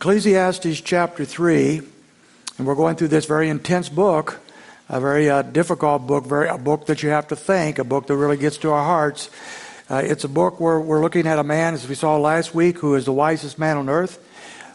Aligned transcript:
Ecclesiastes 0.00 0.80
chapter 0.80 1.26
3, 1.26 1.82
and 2.56 2.66
we're 2.66 2.74
going 2.74 2.96
through 2.96 3.08
this 3.08 3.26
very 3.26 3.50
intense 3.50 3.90
book, 3.90 4.40
a 4.88 4.98
very 4.98 5.28
uh, 5.28 5.42
difficult 5.42 6.06
book, 6.06 6.24
very, 6.24 6.48
a 6.48 6.56
book 6.56 6.86
that 6.86 7.02
you 7.02 7.10
have 7.10 7.28
to 7.28 7.36
think, 7.36 7.78
a 7.78 7.84
book 7.84 8.06
that 8.06 8.16
really 8.16 8.38
gets 8.38 8.56
to 8.56 8.70
our 8.70 8.82
hearts. 8.82 9.28
Uh, 9.90 9.96
it's 10.02 10.24
a 10.24 10.28
book 10.28 10.58
where 10.58 10.80
we're 10.80 11.02
looking 11.02 11.26
at 11.26 11.38
a 11.38 11.44
man, 11.44 11.74
as 11.74 11.86
we 11.86 11.94
saw 11.94 12.16
last 12.16 12.54
week, 12.54 12.78
who 12.78 12.94
is 12.94 13.04
the 13.04 13.12
wisest 13.12 13.58
man 13.58 13.76
on 13.76 13.90
earth, 13.90 14.26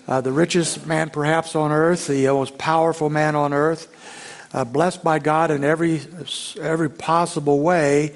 uh, 0.07 0.21
the 0.21 0.31
richest 0.31 0.85
man 0.85 1.09
perhaps 1.09 1.55
on 1.55 1.71
earth, 1.71 2.05
the 2.05 2.27
most 2.27 2.59
powerful 2.59 3.09
man 3.09 3.35
on 3.35 3.51
earth, 3.51 4.51
uh, 4.53 4.63
blessed 4.63 5.03
by 5.03 5.17
God 5.17 5.49
in 5.49 5.63
every, 5.63 6.01
every 6.61 6.91
possible 6.91 7.61
way. 7.61 8.13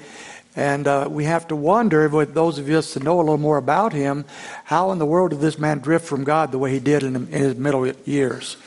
And 0.60 0.86
uh, 0.86 1.08
we 1.10 1.24
have 1.24 1.48
to 1.48 1.56
wonder, 1.56 2.06
with 2.10 2.34
those 2.34 2.58
of 2.58 2.68
us 2.68 2.92
that 2.92 3.02
know 3.02 3.16
a 3.16 3.22
little 3.22 3.38
more 3.38 3.56
about 3.56 3.94
him, 3.94 4.26
how 4.64 4.90
in 4.90 4.98
the 4.98 5.06
world 5.06 5.30
did 5.30 5.40
this 5.40 5.58
man 5.58 5.78
drift 5.78 6.04
from 6.04 6.22
God 6.22 6.52
the 6.52 6.58
way 6.58 6.70
he 6.70 6.78
did 6.78 7.02
in, 7.02 7.16
in 7.16 7.28
his 7.28 7.56
middle 7.56 7.86
years? 8.04 8.58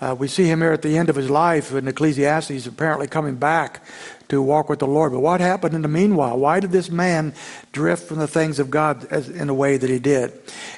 Uh, 0.00 0.16
we 0.18 0.26
see 0.26 0.46
him 0.46 0.62
here 0.62 0.72
at 0.72 0.82
the 0.82 0.98
end 0.98 1.08
of 1.08 1.14
his 1.14 1.30
life 1.30 1.72
in 1.72 1.86
Ecclesiastes, 1.86 2.66
apparently 2.66 3.06
coming 3.06 3.36
back 3.36 3.84
to 4.30 4.42
walk 4.42 4.68
with 4.68 4.80
the 4.80 4.88
Lord. 4.88 5.12
But 5.12 5.20
what 5.20 5.40
happened 5.40 5.76
in 5.76 5.82
the 5.82 5.88
meanwhile? 5.88 6.36
Why 6.36 6.58
did 6.58 6.72
this 6.72 6.90
man 6.90 7.32
drift 7.70 8.08
from 8.08 8.18
the 8.18 8.26
things 8.26 8.58
of 8.58 8.68
God 8.68 9.06
as, 9.08 9.28
in 9.28 9.46
the 9.46 9.54
way 9.54 9.76
that 9.76 9.88
he 9.88 10.00
did? 10.00 10.32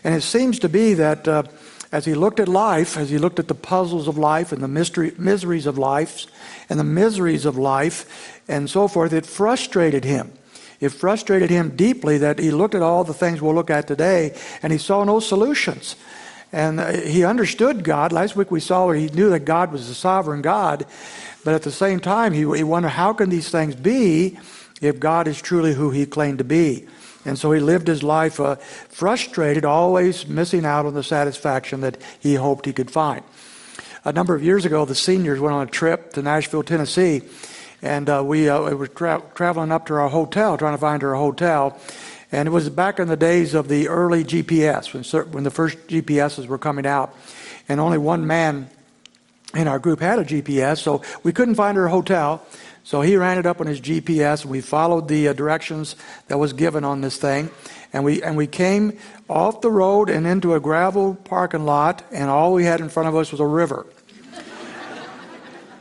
And 0.05 0.15
it 0.15 0.23
seems 0.23 0.59
to 0.59 0.69
be 0.69 0.93
that 0.93 1.27
uh, 1.27 1.45
as 1.91 2.05
he 2.05 2.13
looked 2.13 2.39
at 2.39 2.49
life, 2.49 2.99
as 2.99 3.09
he 3.09 3.17
looked 3.17 3.39
at 3.39 3.49
the 3.49 3.55
puzzles 3.55 4.09
of 4.09 4.19
life 4.19 4.53
and 4.53 4.63
the 4.63 4.69
mystery, 4.69 5.13
miseries 5.17 5.65
of 5.65 5.79
life 5.79 6.27
and 6.69 6.79
the 6.79 6.85
miseries 6.85 7.47
of 7.47 7.57
life 7.57 8.43
and 8.47 8.69
so 8.69 8.89
forth, 8.89 9.15
it 9.15 9.25
frustrated 9.25 10.05
him. 10.05 10.33
It 10.81 10.91
frustrated 10.91 11.51
him 11.51 11.77
deeply 11.77 12.19
that 12.19 12.39
he 12.39 12.51
looked 12.51 12.75
at 12.75 12.83
all 12.83 13.05
the 13.05 13.15
things 13.15 13.41
we'll 13.41 13.55
look 13.55 13.71
at 13.71 13.87
today 13.87 14.35
and 14.63 14.73
he 14.73 14.79
saw 14.79 15.05
no 15.05 15.21
solutions. 15.21 15.95
And 16.53 16.81
uh, 16.81 16.93
he 16.93 17.25
understood 17.25 17.85
God. 17.85 18.13
Last 18.13 18.35
week 18.35 18.51
we 18.51 18.61
saw 18.61 18.87
where 18.87 18.97
he 18.97 19.09
knew 19.09 19.31
that 19.31 19.41
God 19.41 19.73
was 19.73 19.89
the 19.89 19.95
sovereign 19.95 20.43
God. 20.43 20.87
But 21.45 21.55
at 21.55 21.63
the 21.63 21.71
same 21.71 22.01
time, 22.01 22.33
he, 22.33 22.41
he 22.41 22.65
wondered 22.65 22.91
how 22.91 23.13
can 23.13 23.31
these 23.31 23.51
things 23.51 23.75
be 23.75 24.39
if 24.81 24.99
God 24.99 25.29
is 25.29 25.41
truly 25.41 25.75
who 25.75 25.91
he 25.91 26.07
claimed 26.07 26.39
to 26.39 26.45
be? 26.45 26.87
And 27.25 27.39
so 27.39 27.53
he 27.53 27.61
lived 27.61 27.87
his 27.87 28.03
life 28.03 28.41
uh, 28.41 28.57
frustrated, 28.57 29.65
always 29.65 30.27
missing 30.27 30.65
out 30.65 30.87
on 30.87 30.95
the 30.95 31.03
satisfaction 31.03 31.83
that 31.83 31.99
he 32.19 32.35
hoped 32.35 32.67
he 32.67 32.73
could 32.73 32.91
find. 32.91 33.23
A 34.05 34.13
number 34.13 34.35
of 34.35 34.43
years 34.43 34.65
ago, 34.65 34.87
the 34.87 34.95
seniors 34.95 35.41
went 35.41 35.55
on 35.55 35.69
a 35.69 35.71
trip 35.71 36.15
to 36.15 36.23
Nashville, 36.23 36.63
Tennessee, 36.63 37.21
and 37.83 38.09
uh, 38.09 38.23
we, 38.25 38.49
uh, 38.49 38.63
we 38.63 38.75
were 38.75 38.87
tra- 38.87 39.23
traveling 39.35 39.73
up 39.73 39.87
to 39.87 39.95
our 39.95 40.09
hotel, 40.09 40.57
trying 40.59 40.75
to 40.75 40.81
find 40.81 41.03
our 41.03 41.15
hotel. 41.15 41.79
And 42.33 42.47
it 42.47 42.51
was 42.51 42.69
back 42.69 42.99
in 42.99 43.09
the 43.09 43.17
days 43.17 43.55
of 43.55 43.69
the 43.69 43.89
early 43.89 44.25
GPS, 44.25 44.93
when, 44.93 45.33
when 45.33 45.45
the 45.45 45.51
first 45.51 45.79
GPSs 45.89 46.47
were 46.47 46.59
coming 46.59 46.87
out. 46.87 47.15
And 47.69 47.81
only 47.81 47.99
one 47.99 48.27
man 48.27 48.71
in 49.55 49.67
our 49.67 49.79
group 49.79 50.01
had 50.01 50.19
a 50.19 50.25
GPS, 50.25 50.79
so 50.79 51.03
we 51.23 51.33
couldn't 51.33 51.57
find 51.57 51.77
our 51.77 51.89
hotel. 51.89 52.45
So 52.85 53.01
he 53.01 53.17
ran 53.17 53.39
it 53.39 53.47
up 53.47 53.61
on 53.61 53.67
his 53.67 53.81
GPS, 53.81 54.43
and 54.43 54.51
we 54.51 54.61
followed 54.61 55.09
the 55.09 55.29
uh, 55.29 55.33
directions 55.33 55.97
that 56.29 56.39
was 56.39 56.53
given 56.53 56.85
on 56.85 57.01
this 57.01 57.19
thing. 57.19 57.51
And 57.93 58.05
we, 58.05 58.23
and 58.23 58.37
we 58.37 58.47
came 58.47 58.99
off 59.29 59.61
the 59.61 59.71
road 59.71 60.09
and 60.09 60.27
into 60.27 60.55
a 60.55 60.61
gravel 60.61 61.15
parking 61.15 61.65
lot, 61.65 62.03
and 62.13 62.31
all 62.31 62.53
we 62.53 62.65
had 62.65 62.81
in 62.81 62.89
front 62.89 63.09
of 63.09 63.17
us 63.17 63.33
was 63.33 63.41
a 63.41 63.47
river. 63.47 63.87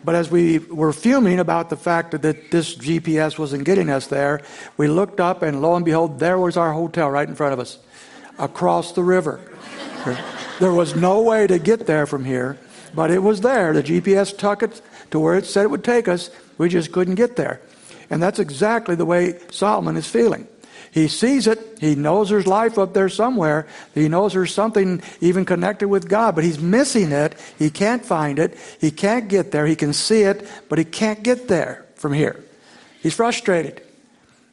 But 0.03 0.15
as 0.15 0.31
we 0.31 0.59
were 0.59 0.93
fuming 0.93 1.39
about 1.39 1.69
the 1.69 1.75
fact 1.75 2.11
that 2.11 2.21
this 2.21 2.75
GPS 2.75 3.37
wasn't 3.37 3.65
getting 3.65 3.89
us 3.89 4.07
there, 4.07 4.41
we 4.77 4.87
looked 4.87 5.19
up 5.19 5.41
and 5.41 5.61
lo 5.61 5.75
and 5.75 5.83
behold, 5.83 6.19
there 6.19 6.37
was 6.37 6.55
our 6.55 6.73
hotel 6.73 7.09
right 7.09 7.27
in 7.27 7.35
front 7.35 7.53
of 7.53 7.59
us, 7.59 7.79
across 8.37 8.93
the 8.93 9.03
river. 9.03 9.41
there 10.59 10.73
was 10.73 10.95
no 10.95 11.21
way 11.21 11.47
to 11.47 11.59
get 11.59 11.85
there 11.85 12.05
from 12.05 12.23
here, 12.23 12.57
but 12.93 13.11
it 13.11 13.19
was 13.19 13.41
there. 13.41 13.73
The 13.73 13.83
GPS 13.83 14.37
took 14.37 14.63
it 14.63 14.81
to 15.11 15.19
where 15.19 15.35
it 15.35 15.45
said 15.45 15.63
it 15.63 15.71
would 15.71 15.83
take 15.83 16.07
us. 16.07 16.29
We 16.57 16.69
just 16.69 16.91
couldn't 16.91 17.15
get 17.15 17.35
there. 17.35 17.61
And 18.09 18.23
that's 18.23 18.39
exactly 18.39 18.95
the 18.95 19.05
way 19.05 19.39
Solomon 19.51 19.97
is 19.97 20.07
feeling. 20.07 20.47
He 20.91 21.07
sees 21.07 21.47
it. 21.47 21.77
He 21.79 21.95
knows 21.95 22.29
there's 22.29 22.47
life 22.47 22.77
up 22.77 22.93
there 22.93 23.09
somewhere. 23.09 23.67
He 23.93 24.07
knows 24.07 24.33
there's 24.33 24.53
something 24.53 25.01
even 25.21 25.45
connected 25.45 25.87
with 25.87 26.09
God, 26.09 26.35
but 26.35 26.43
he's 26.43 26.59
missing 26.59 27.11
it. 27.11 27.35
He 27.57 27.69
can't 27.69 28.03
find 28.03 28.39
it. 28.39 28.57
He 28.79 28.91
can't 28.91 29.27
get 29.27 29.51
there. 29.51 29.65
He 29.65 29.75
can 29.75 29.93
see 29.93 30.21
it, 30.21 30.47
but 30.69 30.79
he 30.79 30.85
can't 30.85 31.23
get 31.23 31.47
there 31.47 31.85
from 31.95 32.13
here. 32.13 32.43
He's 33.01 33.13
frustrated. 33.13 33.81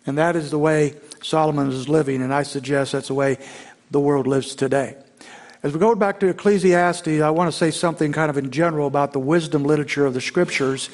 And 0.07 0.19
that 0.19 0.37
is 0.37 0.51
the 0.51 0.59
way 0.59 0.95
Solomon 1.23 1.71
is 1.71 1.89
living, 1.89 2.23
and 2.23 2.33
I 2.33 2.45
suggest 2.45 2.93
that's 2.93 3.09
the 3.09 3.15
way 3.15 3.39
the 3.91 4.01
world 4.01 4.27
lives 4.27 4.55
today. 4.55 4.97
As 5.63 5.73
we 5.73 5.81
go 5.81 5.95
back 5.97 6.21
to 6.21 6.29
Ecclesiastes, 6.29 7.21
I 7.21 7.31
want 7.31 7.51
to 7.51 7.57
say 7.57 7.73
something 7.73 8.13
kind 8.13 8.31
of 8.31 8.39
in 8.39 8.53
general 8.53 8.87
about 8.87 9.13
the 9.13 9.19
wisdom 9.19 9.65
literature 9.65 10.07
of 10.07 10.15
the 10.15 10.21
scriptures 10.21 10.91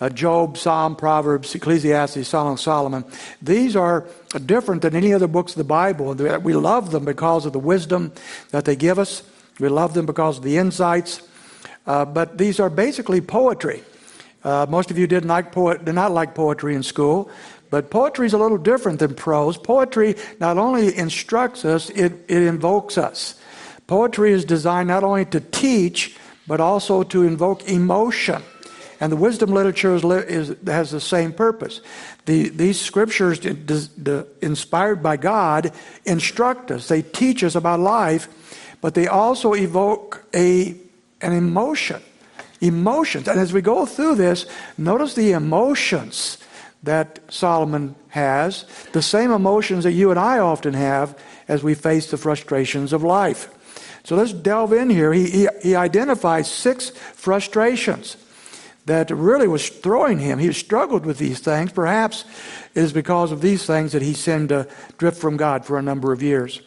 uh, 0.00 0.08
Job, 0.10 0.58
Psalm, 0.58 0.96
Proverbs, 0.96 1.54
Ecclesiastes, 1.54 2.28
Song 2.28 2.52
of 2.52 2.60
Solomon. 2.60 3.04
These 3.40 3.76
are 3.76 4.06
different 4.44 4.82
than 4.82 4.94
any 4.94 5.12
other 5.12 5.26
books 5.26 5.52
of 5.52 5.58
the 5.58 5.64
Bible. 5.64 6.14
We 6.14 6.54
love 6.54 6.90
them 6.90 7.04
because 7.04 7.46
of 7.46 7.52
the 7.52 7.58
wisdom 7.58 8.12
that 8.50 8.64
they 8.64 8.76
give 8.76 8.98
us. 8.98 9.22
We 9.58 9.68
love 9.68 9.94
them 9.94 10.06
because 10.06 10.38
of 10.38 10.44
the 10.44 10.58
insights. 10.58 11.26
Uh, 11.86 12.04
but 12.04 12.36
these 12.36 12.60
are 12.60 12.68
basically 12.68 13.20
poetry. 13.20 13.82
Uh, 14.44 14.66
most 14.68 14.90
of 14.90 14.98
you 14.98 15.06
didn't 15.06 15.28
like 15.28 15.52
poet, 15.52 15.84
did 15.84 15.94
not 15.94 16.12
like 16.12 16.34
poetry 16.34 16.74
in 16.74 16.82
school, 16.82 17.30
but 17.70 17.90
poetry 17.90 18.26
is 18.26 18.32
a 18.32 18.38
little 18.38 18.58
different 18.58 18.98
than 18.98 19.14
prose. 19.14 19.56
Poetry 19.56 20.14
not 20.40 20.58
only 20.58 20.96
instructs 20.96 21.64
us, 21.64 21.90
it, 21.90 22.12
it 22.28 22.42
invokes 22.42 22.98
us. 22.98 23.40
Poetry 23.86 24.32
is 24.32 24.44
designed 24.44 24.88
not 24.88 25.04
only 25.04 25.24
to 25.26 25.40
teach, 25.40 26.16
but 26.46 26.60
also 26.60 27.02
to 27.04 27.22
invoke 27.22 27.68
emotion. 27.68 28.42
And 29.00 29.12
the 29.12 29.16
wisdom 29.16 29.50
literature 29.50 29.94
is, 29.94 30.04
is, 30.04 30.56
has 30.66 30.90
the 30.90 31.00
same 31.00 31.32
purpose. 31.32 31.80
The, 32.24 32.48
these 32.48 32.80
scriptures, 32.80 33.40
inspired 34.40 35.02
by 35.02 35.16
God, 35.16 35.72
instruct 36.04 36.70
us. 36.70 36.88
They 36.88 37.02
teach 37.02 37.44
us 37.44 37.54
about 37.54 37.80
life, 37.80 38.28
but 38.80 38.94
they 38.94 39.06
also 39.06 39.54
evoke 39.54 40.24
a, 40.34 40.74
an 41.20 41.32
emotion. 41.32 42.02
Emotions. 42.60 43.28
And 43.28 43.38
as 43.38 43.52
we 43.52 43.60
go 43.60 43.84
through 43.84 44.14
this, 44.14 44.46
notice 44.78 45.14
the 45.14 45.32
emotions 45.32 46.38
that 46.82 47.18
Solomon 47.28 47.94
has, 48.08 48.64
the 48.92 49.02
same 49.02 49.30
emotions 49.30 49.84
that 49.84 49.92
you 49.92 50.10
and 50.10 50.18
I 50.18 50.38
often 50.38 50.72
have 50.72 51.18
as 51.48 51.62
we 51.62 51.74
face 51.74 52.10
the 52.10 52.16
frustrations 52.16 52.92
of 52.94 53.02
life. 53.02 53.50
So 54.04 54.16
let's 54.16 54.32
delve 54.32 54.72
in 54.72 54.88
here. 54.88 55.12
He, 55.12 55.28
he, 55.28 55.48
he 55.62 55.74
identifies 55.74 56.50
six 56.50 56.90
frustrations 56.90 58.16
that 58.86 59.10
really 59.10 59.48
was 59.48 59.68
throwing 59.68 60.18
him. 60.18 60.38
He 60.38 60.52
struggled 60.52 61.04
with 61.04 61.18
these 61.18 61.40
things. 61.40 61.72
Perhaps 61.72 62.24
it 62.74 62.80
is 62.80 62.92
because 62.92 63.32
of 63.32 63.40
these 63.40 63.66
things 63.66 63.92
that 63.92 64.02
he 64.02 64.14
seemed 64.14 64.48
to 64.48 64.68
drift 64.96 65.20
from 65.20 65.36
God 65.36 65.64
for 65.64 65.78
a 65.78 65.82
number 65.82 66.12
of 66.12 66.22
years. 66.22 66.60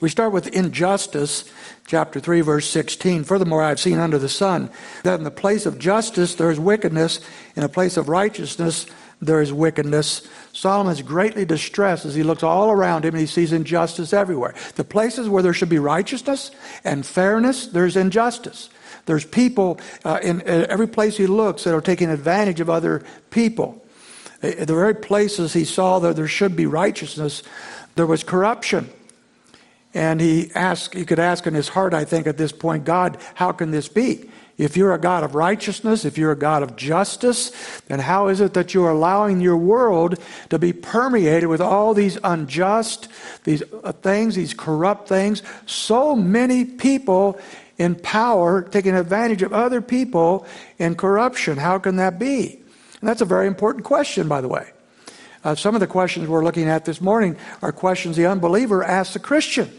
We 0.00 0.08
start 0.08 0.32
with 0.32 0.48
injustice, 0.48 1.44
chapter 1.86 2.18
3, 2.18 2.40
verse 2.40 2.68
16. 2.68 3.22
Furthermore, 3.22 3.62
I 3.62 3.68
have 3.68 3.78
seen 3.78 3.98
under 3.98 4.18
the 4.18 4.28
sun 4.28 4.70
that 5.04 5.18
in 5.18 5.24
the 5.24 5.30
place 5.30 5.66
of 5.66 5.78
justice 5.78 6.34
there 6.34 6.50
is 6.50 6.58
wickedness, 6.58 7.20
in 7.54 7.62
a 7.62 7.68
place 7.68 7.96
of 7.96 8.08
righteousness 8.08 8.86
there 9.22 9.40
is 9.40 9.52
wickedness. 9.52 10.26
Solomon 10.52 10.92
is 10.92 11.00
greatly 11.00 11.44
distressed 11.44 12.04
as 12.04 12.16
he 12.16 12.24
looks 12.24 12.42
all 12.42 12.70
around 12.70 13.04
him 13.04 13.14
and 13.14 13.20
he 13.20 13.26
sees 13.26 13.52
injustice 13.52 14.12
everywhere. 14.12 14.52
The 14.74 14.84
places 14.84 15.28
where 15.28 15.44
there 15.44 15.54
should 15.54 15.68
be 15.68 15.78
righteousness 15.78 16.50
and 16.82 17.06
fairness, 17.06 17.68
there's 17.68 17.96
injustice. 17.96 18.68
There's 19.06 19.24
people 19.24 19.80
uh, 20.04 20.18
in, 20.22 20.40
in 20.42 20.66
every 20.68 20.88
place 20.88 21.16
he 21.16 21.28
looks 21.28 21.64
that 21.64 21.74
are 21.74 21.80
taking 21.80 22.10
advantage 22.10 22.60
of 22.60 22.68
other 22.68 23.04
people. 23.30 23.84
At 24.42 24.66
the 24.66 24.74
very 24.74 24.94
places 24.94 25.52
he 25.52 25.64
saw 25.64 26.00
that 26.00 26.16
there 26.16 26.26
should 26.26 26.56
be 26.56 26.66
righteousness, 26.66 27.44
there 27.94 28.06
was 28.06 28.24
corruption. 28.24 28.90
And 29.94 30.20
he 30.20 30.50
asked, 30.54 30.94
he 30.94 31.04
could 31.04 31.20
ask 31.20 31.46
in 31.46 31.54
his 31.54 31.68
heart, 31.68 31.94
I 31.94 32.04
think, 32.04 32.26
at 32.26 32.38
this 32.38 32.50
point, 32.50 32.84
God, 32.84 33.18
how 33.34 33.52
can 33.52 33.70
this 33.70 33.88
be? 33.88 34.30
If 34.62 34.76
you're 34.76 34.94
a 34.94 34.98
God 34.98 35.24
of 35.24 35.34
righteousness, 35.34 36.04
if 36.04 36.16
you're 36.16 36.30
a 36.30 36.36
God 36.36 36.62
of 36.62 36.76
justice, 36.76 37.50
then 37.88 37.98
how 37.98 38.28
is 38.28 38.40
it 38.40 38.54
that 38.54 38.72
you're 38.72 38.90
allowing 38.90 39.40
your 39.40 39.56
world 39.56 40.20
to 40.50 40.58
be 40.58 40.72
permeated 40.72 41.48
with 41.48 41.60
all 41.60 41.94
these 41.94 42.16
unjust, 42.22 43.08
these 43.42 43.64
uh, 43.82 43.90
things, 43.90 44.36
these 44.36 44.54
corrupt 44.54 45.08
things? 45.08 45.42
So 45.66 46.14
many 46.14 46.64
people 46.64 47.40
in 47.76 47.96
power, 47.96 48.62
taking 48.62 48.94
advantage 48.94 49.42
of 49.42 49.52
other 49.52 49.80
people 49.80 50.46
in 50.78 50.94
corruption. 50.94 51.58
How 51.58 51.80
can 51.80 51.96
that 51.96 52.20
be? 52.20 52.60
And 53.00 53.08
that's 53.08 53.20
a 53.20 53.24
very 53.24 53.48
important 53.48 53.84
question, 53.84 54.28
by 54.28 54.40
the 54.40 54.48
way. 54.48 54.70
Uh, 55.42 55.56
some 55.56 55.74
of 55.74 55.80
the 55.80 55.88
questions 55.88 56.28
we're 56.28 56.44
looking 56.44 56.68
at 56.68 56.84
this 56.84 57.00
morning 57.00 57.36
are 57.62 57.72
questions 57.72 58.16
the 58.16 58.26
unbeliever 58.26 58.84
asks 58.84 59.14
the 59.14 59.18
Christian. 59.18 59.76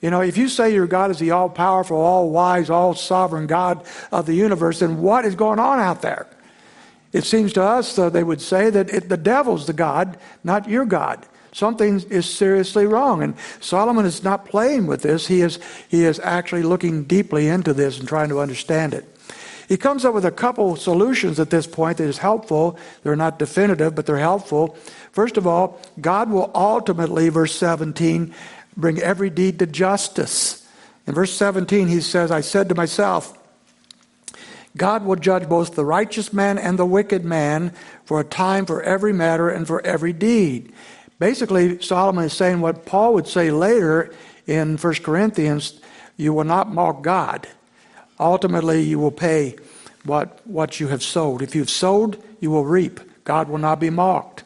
You 0.00 0.10
know, 0.10 0.22
if 0.22 0.36
you 0.36 0.48
say 0.48 0.72
your 0.72 0.86
God 0.86 1.10
is 1.10 1.18
the 1.18 1.30
all 1.30 1.50
powerful, 1.50 1.98
all 1.98 2.30
wise, 2.30 2.70
all 2.70 2.94
sovereign 2.94 3.46
God 3.46 3.84
of 4.10 4.26
the 4.26 4.34
universe, 4.34 4.80
then 4.80 5.02
what 5.02 5.24
is 5.24 5.34
going 5.34 5.58
on 5.58 5.78
out 5.78 6.00
there? 6.00 6.26
It 7.12 7.24
seems 7.24 7.52
to 7.54 7.62
us, 7.62 7.96
though, 7.96 8.08
they 8.08 8.24
would 8.24 8.40
say 8.40 8.70
that 8.70 8.88
it, 8.88 9.08
the 9.08 9.16
devil's 9.16 9.66
the 9.66 9.72
God, 9.72 10.16
not 10.44 10.68
your 10.68 10.86
God. 10.86 11.26
Something 11.52 12.00
is 12.08 12.30
seriously 12.30 12.86
wrong. 12.86 13.22
And 13.22 13.34
Solomon 13.60 14.06
is 14.06 14.22
not 14.22 14.46
playing 14.46 14.86
with 14.86 15.02
this. 15.02 15.26
He 15.26 15.40
is, 15.40 15.58
he 15.88 16.04
is 16.04 16.20
actually 16.20 16.62
looking 16.62 17.04
deeply 17.04 17.48
into 17.48 17.74
this 17.74 17.98
and 17.98 18.08
trying 18.08 18.28
to 18.28 18.40
understand 18.40 18.94
it. 18.94 19.04
He 19.68 19.76
comes 19.76 20.04
up 20.04 20.14
with 20.14 20.24
a 20.24 20.32
couple 20.32 20.74
solutions 20.76 21.38
at 21.38 21.50
this 21.50 21.66
point 21.66 21.98
that 21.98 22.08
is 22.08 22.18
helpful. 22.18 22.76
They're 23.02 23.14
not 23.14 23.38
definitive, 23.38 23.94
but 23.94 24.04
they're 24.06 24.18
helpful. 24.18 24.76
First 25.12 25.36
of 25.36 25.46
all, 25.46 25.80
God 26.00 26.30
will 26.30 26.50
ultimately, 26.54 27.28
verse 27.28 27.54
17, 27.54 28.34
bring 28.76 28.98
every 28.98 29.30
deed 29.30 29.58
to 29.58 29.66
justice. 29.66 30.66
In 31.06 31.14
verse 31.14 31.32
17, 31.32 31.88
he 31.88 32.00
says, 32.00 32.30
I 32.30 32.40
said 32.40 32.68
to 32.68 32.74
myself, 32.74 33.36
God 34.76 35.04
will 35.04 35.16
judge 35.16 35.48
both 35.48 35.74
the 35.74 35.84
righteous 35.84 36.32
man 36.32 36.56
and 36.58 36.78
the 36.78 36.86
wicked 36.86 37.24
man 37.24 37.72
for 38.04 38.20
a 38.20 38.24
time 38.24 38.66
for 38.66 38.82
every 38.82 39.12
matter 39.12 39.48
and 39.48 39.66
for 39.66 39.84
every 39.84 40.12
deed. 40.12 40.72
Basically, 41.18 41.80
Solomon 41.82 42.24
is 42.24 42.32
saying 42.32 42.60
what 42.60 42.86
Paul 42.86 43.14
would 43.14 43.26
say 43.26 43.50
later 43.50 44.14
in 44.46 44.76
1 44.76 44.94
Corinthians 44.96 45.80
you 46.16 46.34
will 46.34 46.44
not 46.44 46.72
mock 46.72 47.02
God. 47.02 47.48
Ultimately, 48.18 48.82
you 48.82 48.98
will 48.98 49.10
pay 49.10 49.56
what, 50.04 50.46
what 50.46 50.78
you 50.78 50.88
have 50.88 51.02
sowed. 51.02 51.40
If 51.40 51.54
you've 51.54 51.70
sowed, 51.70 52.22
you 52.40 52.50
will 52.50 52.66
reap. 52.66 53.00
God 53.24 53.48
will 53.48 53.58
not 53.58 53.80
be 53.80 53.90
mocked. 53.90 54.44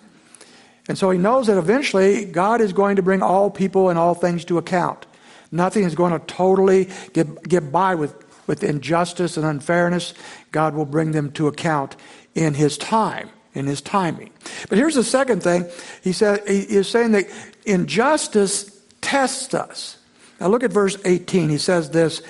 And 0.89 0.99
so 0.99 1.11
he 1.11 1.19
knows 1.19 1.47
that 1.47 1.57
eventually 1.57 2.25
God 2.25 2.61
is 2.61 2.73
going 2.73 2.97
to 2.97 3.03
bring 3.03 3.23
all 3.23 3.51
people 3.51 3.89
and 3.89 3.99
all 3.99 4.15
things 4.15 4.45
to 4.47 4.59
account. 4.59 5.07
Nothing 5.51 5.85
is 5.85 5.95
going 5.95 6.13
to 6.13 6.19
totally 6.27 6.89
get, 7.13 7.43
get 7.49 7.73
by 7.73 7.95
with, 7.95 8.15
with 8.47 8.63
injustice 8.63 9.37
and 9.37 9.47
unfairness. 9.47 10.15
God 10.53 10.75
will 10.75 10.85
bring 10.85 11.13
them 11.13 11.31
to 11.33 11.47
account 11.47 11.97
in 12.35 12.55
his 12.55 12.77
time, 12.77 13.31
in 13.55 13.67
his 13.67 13.81
timing. 13.81 14.31
But 14.69 14.79
here's 14.79 14.97
the 14.97 15.05
second 15.05 15.43
thing. 15.43 15.67
He 16.03 16.13
said 16.13 16.47
he 16.47 16.61
is 16.61 16.89
saying 16.89 17.13
that 17.13 17.27
injustice 17.65 18.83
tests 19.01 19.55
us. 19.55 19.99
Now 20.41 20.49
look 20.49 20.65
at 20.65 20.73
verse 20.73 20.99
18. 21.05 21.49
He 21.49 21.59
says 21.59 21.91
this 21.91 22.21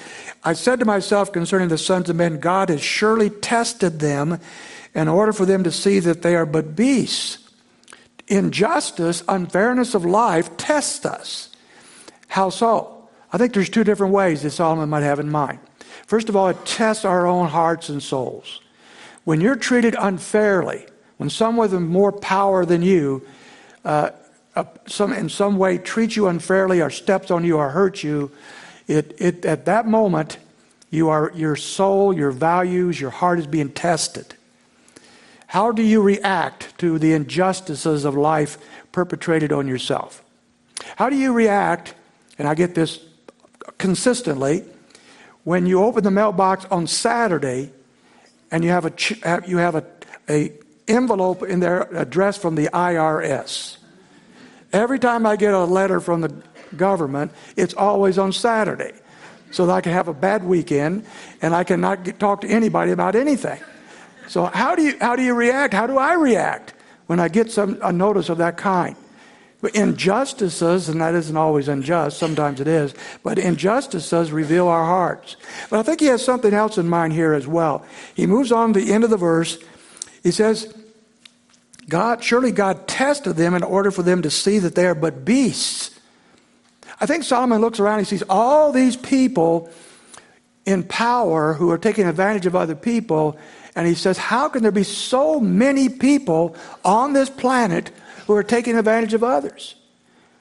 I 0.44 0.52
said 0.52 0.78
to 0.80 0.84
myself 0.84 1.32
concerning 1.32 1.68
the 1.68 1.78
sons 1.78 2.10
of 2.10 2.16
men, 2.16 2.38
God 2.38 2.68
has 2.68 2.82
surely 2.82 3.30
tested 3.30 3.98
them 3.98 4.38
in 4.94 5.08
order 5.08 5.32
for 5.32 5.46
them 5.46 5.64
to 5.64 5.72
see 5.72 5.98
that 6.00 6.22
they 6.22 6.36
are 6.36 6.46
but 6.46 6.76
beasts 6.76 7.38
injustice, 8.26 9.22
unfairness 9.28 9.94
of 9.94 10.04
life 10.04 10.56
tests 10.56 11.04
us. 11.04 11.50
How 12.28 12.50
so? 12.50 13.08
I 13.32 13.38
think 13.38 13.52
there's 13.52 13.68
two 13.68 13.84
different 13.84 14.12
ways 14.12 14.42
that 14.42 14.50
Solomon 14.50 14.88
might 14.88 15.02
have 15.02 15.20
in 15.20 15.30
mind. 15.30 15.58
First 16.06 16.28
of 16.28 16.36
all, 16.36 16.48
it 16.48 16.64
tests 16.64 17.04
our 17.04 17.26
own 17.26 17.48
hearts 17.48 17.88
and 17.88 18.02
souls. 18.02 18.60
When 19.24 19.40
you're 19.40 19.56
treated 19.56 19.96
unfairly, 19.98 20.86
when 21.16 21.30
someone 21.30 21.70
with 21.70 21.80
more 21.80 22.12
power 22.12 22.64
than 22.64 22.82
you, 22.82 23.26
uh, 23.84 24.10
uh, 24.54 24.64
some, 24.86 25.12
in 25.12 25.28
some 25.28 25.56
way 25.56 25.78
treats 25.78 26.16
you 26.16 26.28
unfairly 26.28 26.80
or 26.80 26.90
steps 26.90 27.30
on 27.30 27.44
you 27.44 27.56
or 27.56 27.70
hurts 27.70 28.04
you, 28.04 28.30
it, 28.86 29.14
it, 29.18 29.44
at 29.44 29.64
that 29.64 29.86
moment, 29.86 30.38
you 30.90 31.08
are, 31.08 31.32
your 31.34 31.56
soul, 31.56 32.12
your 32.12 32.30
values, 32.30 33.00
your 33.00 33.10
heart 33.10 33.38
is 33.38 33.46
being 33.46 33.70
tested. 33.70 34.34
How 35.54 35.70
do 35.70 35.84
you 35.84 36.02
react 36.02 36.76
to 36.78 36.98
the 36.98 37.12
injustices 37.12 38.04
of 38.04 38.16
life 38.16 38.58
perpetrated 38.90 39.52
on 39.52 39.68
yourself? 39.68 40.20
How 40.96 41.08
do 41.08 41.14
you 41.14 41.32
react, 41.32 41.94
and 42.40 42.48
I 42.48 42.56
get 42.56 42.74
this 42.74 42.98
consistently, 43.78 44.64
when 45.44 45.66
you 45.66 45.80
open 45.80 46.02
the 46.02 46.10
mailbox 46.10 46.64
on 46.72 46.88
Saturday 46.88 47.70
and 48.50 48.64
you 48.64 48.70
have 48.70 48.84
a, 48.84 49.44
you 49.46 49.58
have 49.58 49.76
a, 49.76 49.84
a 50.28 50.50
envelope 50.88 51.44
in 51.44 51.60
there 51.60 51.82
addressed 51.92 52.42
from 52.42 52.56
the 52.56 52.66
IRS? 52.74 53.76
Every 54.72 54.98
time 54.98 55.24
I 55.24 55.36
get 55.36 55.54
a 55.54 55.62
letter 55.62 56.00
from 56.00 56.20
the 56.20 56.34
government, 56.76 57.30
it's 57.56 57.74
always 57.74 58.18
on 58.18 58.32
Saturday 58.32 58.90
so 59.52 59.66
that 59.66 59.72
I 59.72 59.80
can 59.82 59.92
have 59.92 60.08
a 60.08 60.14
bad 60.14 60.42
weekend 60.42 61.06
and 61.40 61.54
I 61.54 61.62
cannot 61.62 62.02
get, 62.02 62.18
talk 62.18 62.40
to 62.40 62.48
anybody 62.48 62.90
about 62.90 63.14
anything. 63.14 63.60
So 64.28 64.46
how 64.46 64.74
do 64.74 64.82
you 64.82 64.96
how 65.00 65.16
do 65.16 65.22
you 65.22 65.34
react? 65.34 65.74
How 65.74 65.86
do 65.86 65.98
I 65.98 66.14
react 66.14 66.74
when 67.06 67.20
I 67.20 67.28
get 67.28 67.50
some 67.50 67.78
a 67.82 67.92
notice 67.92 68.28
of 68.28 68.38
that 68.38 68.56
kind? 68.56 68.96
Injustices, 69.72 70.90
and 70.90 71.00
that 71.00 71.14
isn't 71.14 71.38
always 71.38 71.68
unjust, 71.68 72.18
sometimes 72.18 72.60
it 72.60 72.68
is, 72.68 72.94
but 73.22 73.38
injustices 73.38 74.30
reveal 74.30 74.68
our 74.68 74.84
hearts. 74.84 75.36
But 75.70 75.78
I 75.78 75.82
think 75.82 76.00
he 76.00 76.06
has 76.06 76.22
something 76.22 76.52
else 76.52 76.76
in 76.76 76.86
mind 76.86 77.14
here 77.14 77.32
as 77.32 77.46
well. 77.46 77.82
He 78.14 78.26
moves 78.26 78.52
on 78.52 78.74
to 78.74 78.80
the 78.80 78.92
end 78.92 79.04
of 79.04 79.10
the 79.10 79.16
verse. 79.16 79.56
He 80.22 80.32
says, 80.32 80.70
God, 81.88 82.22
surely 82.22 82.52
God 82.52 82.86
tested 82.86 83.36
them 83.36 83.54
in 83.54 83.62
order 83.62 83.90
for 83.90 84.02
them 84.02 84.20
to 84.22 84.30
see 84.30 84.58
that 84.58 84.74
they 84.74 84.86
are 84.86 84.94
but 84.94 85.24
beasts. 85.24 85.98
I 87.00 87.06
think 87.06 87.24
Solomon 87.24 87.60
looks 87.60 87.80
around, 87.80 88.00
he 88.00 88.04
sees 88.04 88.22
all 88.28 88.70
these 88.70 88.96
people 88.96 89.70
in 90.66 90.82
power 90.82 91.54
who 91.54 91.70
are 91.70 91.78
taking 91.78 92.06
advantage 92.06 92.46
of 92.46 92.54
other 92.54 92.74
people, 92.74 93.38
and 93.74 93.86
he 93.86 93.94
says, 93.94 94.18
How 94.18 94.48
can 94.48 94.62
there 94.62 94.72
be 94.72 94.84
so 94.84 95.40
many 95.40 95.88
people 95.88 96.56
on 96.84 97.12
this 97.12 97.30
planet 97.30 97.90
who 98.26 98.34
are 98.34 98.42
taking 98.42 98.76
advantage 98.76 99.14
of 99.14 99.24
others? 99.24 99.74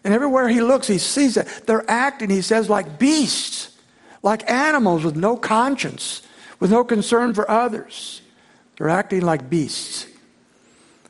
And 0.04 0.14
everywhere 0.14 0.50
he 0.50 0.62
looks, 0.62 0.88
he 0.88 0.98
sees 0.98 1.36
that. 1.36 1.66
They're 1.66 1.90
acting, 1.90 2.30
he 2.30 2.42
says, 2.42 2.70
like 2.70 3.00
beasts, 3.00 3.78
like 4.22 4.50
animals 4.50 5.04
with 5.04 5.16
no 5.16 5.38
conscience, 5.38 6.22
with 6.60 6.72
no 6.72 6.84
concern 6.84 7.34
for 7.34 7.50
others. 7.50 8.22
They're 8.78 8.90
acting 8.90 9.22
like 9.22 9.50
beasts. 9.50 10.08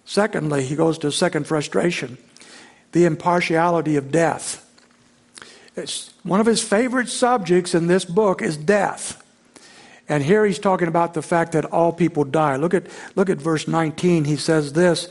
Secondly, 0.06 0.64
he 0.64 0.76
goes 0.76 0.98
to 1.00 1.12
second 1.12 1.48
frustration 1.48 2.18
the 2.92 3.06
impartiality 3.06 3.96
of 3.96 4.12
death. 4.12 4.60
It's 5.76 6.14
one 6.22 6.40
of 6.40 6.46
his 6.46 6.62
favorite 6.62 7.10
subjects 7.10 7.74
in 7.74 7.88
this 7.88 8.06
book 8.06 8.44
is 8.44 8.56
death. 8.56 9.23
And 10.10 10.24
here 10.24 10.46
he's 10.46 10.60
talking 10.60 10.88
about 10.88 11.14
the 11.14 11.22
fact 11.22 11.54
that 11.54 11.66
all 11.66 11.94
people 11.94 12.24
die. 12.24 12.58
Look 12.58 12.74
at, 12.74 12.88
look 13.16 13.30
at 13.30 13.38
verse 13.38 13.68
19. 13.68 14.26
He 14.26 14.36
says 14.36 14.74
this 14.74 15.06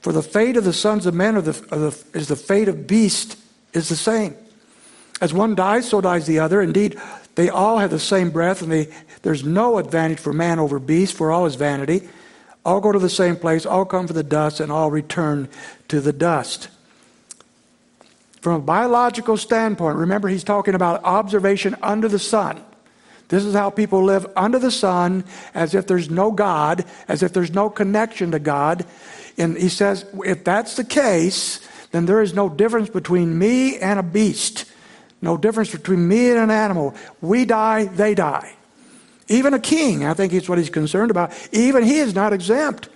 For 0.00 0.12
the 0.12 0.22
fate 0.22 0.56
of 0.56 0.64
the 0.64 0.72
sons 0.72 1.06
of 1.06 1.14
men 1.14 1.34
the, 1.34 1.52
the, 1.52 2.04
is 2.14 2.28
the 2.28 2.36
fate 2.36 2.68
of 2.68 2.86
beasts 2.86 3.36
is 3.72 3.88
the 3.88 3.96
same. 3.96 4.36
As 5.20 5.34
one 5.34 5.54
dies, 5.54 5.88
so 5.88 6.00
dies 6.00 6.26
the 6.26 6.38
other. 6.38 6.62
Indeed, 6.62 7.00
they 7.34 7.48
all 7.48 7.78
have 7.78 7.90
the 7.90 7.98
same 7.98 8.30
breath, 8.30 8.62
and 8.62 8.70
they, 8.70 8.88
there's 9.22 9.44
no 9.44 9.78
advantage 9.78 10.20
for 10.20 10.32
man 10.32 10.58
over 10.58 10.78
beast, 10.78 11.14
for 11.14 11.32
all 11.32 11.46
is 11.46 11.56
vanity. 11.56 12.08
All 12.64 12.80
go 12.80 12.92
to 12.92 12.98
the 12.98 13.08
same 13.08 13.36
place, 13.36 13.66
all 13.66 13.84
come 13.84 14.06
from 14.06 14.16
the 14.16 14.22
dust, 14.22 14.60
and 14.60 14.70
all 14.70 14.90
return 14.90 15.48
to 15.88 16.00
the 16.00 16.12
dust. 16.12 16.68
From 18.40 18.54
a 18.54 18.60
biological 18.60 19.36
standpoint, 19.36 19.96
remember 19.96 20.28
he's 20.28 20.44
talking 20.44 20.74
about 20.74 21.02
observation 21.02 21.74
under 21.82 22.08
the 22.08 22.18
sun. 22.20 22.62
This 23.28 23.44
is 23.44 23.54
how 23.54 23.70
people 23.70 24.02
live 24.02 24.26
under 24.36 24.58
the 24.58 24.70
sun 24.70 25.24
as 25.54 25.74
if 25.74 25.86
there's 25.86 26.10
no 26.10 26.30
God, 26.30 26.84
as 27.08 27.22
if 27.22 27.32
there's 27.32 27.52
no 27.52 27.68
connection 27.68 28.30
to 28.30 28.38
God. 28.38 28.86
And 29.36 29.56
he 29.56 29.68
says, 29.68 30.06
if 30.24 30.44
that's 30.44 30.76
the 30.76 30.84
case, 30.84 31.60
then 31.92 32.06
there 32.06 32.22
is 32.22 32.34
no 32.34 32.48
difference 32.48 32.88
between 32.88 33.38
me 33.38 33.78
and 33.78 33.98
a 33.98 34.02
beast. 34.02 34.64
No 35.20 35.36
difference 35.36 35.70
between 35.70 36.08
me 36.08 36.30
and 36.30 36.38
an 36.38 36.50
animal. 36.50 36.94
We 37.20 37.44
die, 37.44 37.84
they 37.84 38.14
die. 38.14 38.54
Even 39.28 39.52
a 39.52 39.58
king, 39.58 40.06
I 40.06 40.14
think 40.14 40.32
is 40.32 40.48
what 40.48 40.56
he's 40.56 40.70
concerned 40.70 41.10
about, 41.10 41.32
even 41.52 41.84
he 41.84 41.98
is 41.98 42.14
not 42.14 42.32
exempt. 42.32 42.88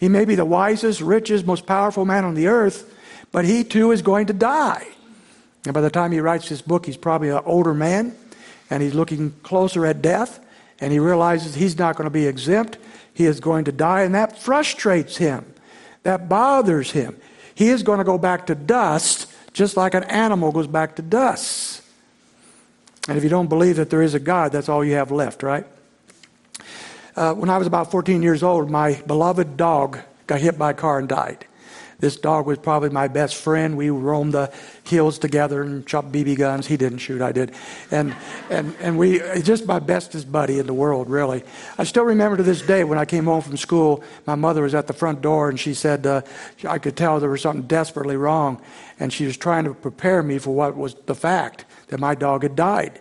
He 0.00 0.08
may 0.08 0.24
be 0.24 0.34
the 0.34 0.44
wisest, 0.44 1.00
richest, 1.00 1.46
most 1.46 1.66
powerful 1.66 2.04
man 2.04 2.24
on 2.24 2.34
the 2.34 2.48
earth, 2.48 2.92
but 3.30 3.44
he 3.44 3.62
too 3.62 3.92
is 3.92 4.02
going 4.02 4.26
to 4.26 4.32
die. 4.32 4.84
And 5.64 5.74
by 5.74 5.80
the 5.80 5.90
time 5.90 6.10
he 6.10 6.20
writes 6.20 6.48
this 6.48 6.62
book, 6.62 6.86
he's 6.86 6.96
probably 6.96 7.28
an 7.28 7.42
older 7.44 7.74
man 7.74 8.16
and 8.70 8.82
he's 8.82 8.94
looking 8.94 9.32
closer 9.42 9.84
at 9.84 10.00
death, 10.00 10.40
and 10.80 10.92
he 10.92 10.98
realizes 10.98 11.54
he's 11.54 11.76
not 11.76 11.96
going 11.96 12.06
to 12.06 12.10
be 12.10 12.26
exempt. 12.26 12.78
He 13.12 13.26
is 13.26 13.40
going 13.40 13.64
to 13.64 13.72
die, 13.72 14.02
and 14.02 14.14
that 14.14 14.38
frustrates 14.38 15.16
him. 15.18 15.52
That 16.04 16.28
bothers 16.28 16.92
him. 16.92 17.16
He 17.54 17.68
is 17.68 17.82
going 17.82 17.98
to 17.98 18.04
go 18.04 18.16
back 18.16 18.46
to 18.46 18.54
dust, 18.54 19.30
just 19.52 19.76
like 19.76 19.94
an 19.94 20.04
animal 20.04 20.52
goes 20.52 20.66
back 20.66 20.96
to 20.96 21.02
dust. 21.02 21.82
And 23.08 23.18
if 23.18 23.24
you 23.24 23.30
don't 23.30 23.48
believe 23.48 23.76
that 23.76 23.90
there 23.90 24.02
is 24.02 24.14
a 24.14 24.20
God, 24.20 24.52
that's 24.52 24.68
all 24.68 24.84
you 24.84 24.94
have 24.94 25.10
left, 25.10 25.42
right? 25.42 25.66
Uh, 27.16 27.34
when 27.34 27.50
I 27.50 27.58
was 27.58 27.66
about 27.66 27.90
14 27.90 28.22
years 28.22 28.42
old, 28.42 28.70
my 28.70 28.94
beloved 29.06 29.56
dog 29.56 29.98
got 30.26 30.40
hit 30.40 30.56
by 30.56 30.70
a 30.70 30.74
car 30.74 30.98
and 30.98 31.08
died. 31.08 31.46
This 32.00 32.16
dog 32.16 32.46
was 32.46 32.58
probably 32.58 32.88
my 32.88 33.08
best 33.08 33.36
friend. 33.36 33.76
We 33.76 33.90
roamed 33.90 34.34
the 34.34 34.52
hills 34.84 35.18
together 35.18 35.62
and 35.62 35.88
shot 35.88 36.06
BB 36.06 36.38
guns. 36.38 36.66
He 36.66 36.76
didn't 36.76 36.98
shoot, 36.98 37.20
I 37.22 37.32
did. 37.32 37.52
And, 37.90 38.14
and, 38.48 38.74
and 38.80 38.98
we, 38.98 39.20
just 39.42 39.66
my 39.66 39.78
bestest 39.78 40.32
buddy 40.32 40.58
in 40.58 40.66
the 40.66 40.74
world, 40.74 41.10
really. 41.10 41.44
I 41.78 41.84
still 41.84 42.04
remember 42.04 42.38
to 42.38 42.42
this 42.42 42.62
day 42.62 42.84
when 42.84 42.98
I 42.98 43.04
came 43.04 43.26
home 43.26 43.42
from 43.42 43.56
school, 43.56 44.02
my 44.26 44.34
mother 44.34 44.62
was 44.62 44.74
at 44.74 44.86
the 44.86 44.92
front 44.92 45.20
door 45.20 45.48
and 45.48 45.60
she 45.60 45.74
said, 45.74 46.06
uh, 46.06 46.22
I 46.66 46.78
could 46.78 46.96
tell 46.96 47.20
there 47.20 47.30
was 47.30 47.42
something 47.42 47.66
desperately 47.66 48.16
wrong. 48.16 48.60
And 48.98 49.12
she 49.12 49.26
was 49.26 49.36
trying 49.36 49.64
to 49.64 49.74
prepare 49.74 50.22
me 50.22 50.38
for 50.38 50.54
what 50.54 50.76
was 50.76 50.94
the 51.06 51.14
fact 51.14 51.64
that 51.88 52.00
my 52.00 52.14
dog 52.14 52.42
had 52.42 52.56
died. 52.56 53.00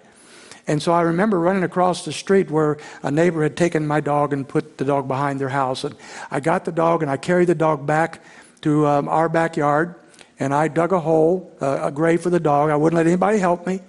And 0.69 0.83
so 0.83 0.91
I 0.91 1.01
remember 1.01 1.39
running 1.39 1.63
across 1.63 2.05
the 2.05 2.11
street 2.11 2.51
where 2.51 2.77
a 3.01 3.09
neighbor 3.09 3.41
had 3.41 3.57
taken 3.57 3.87
my 3.87 4.01
dog 4.01 4.33
and 4.33 4.47
put 4.47 4.77
the 4.77 4.85
dog 4.85 5.07
behind 5.07 5.39
their 5.39 5.49
house. 5.49 5.83
And 5.83 5.95
I 6.29 6.41
got 6.41 6.63
the 6.63 6.71
dog 6.71 7.01
and 7.01 7.09
I 7.09 7.17
carried 7.17 7.47
the 7.47 7.55
dog 7.55 7.87
back 7.87 8.21
to 8.61 8.87
um, 8.87 9.07
our 9.07 9.29
backyard. 9.29 9.95
and 10.39 10.53
I 10.53 10.69
dug 10.69 10.93
a 10.93 10.99
hole, 10.99 11.51
uh, 11.61 11.79
a 11.83 11.91
grave 11.91 12.21
for 12.21 12.29
the 12.29 12.39
dog. 12.39 12.69
I 12.69 12.75
wouldn't 12.75 12.97
let 12.97 13.07
anybody 13.07 13.39
help 13.39 13.67
me. 13.67 13.81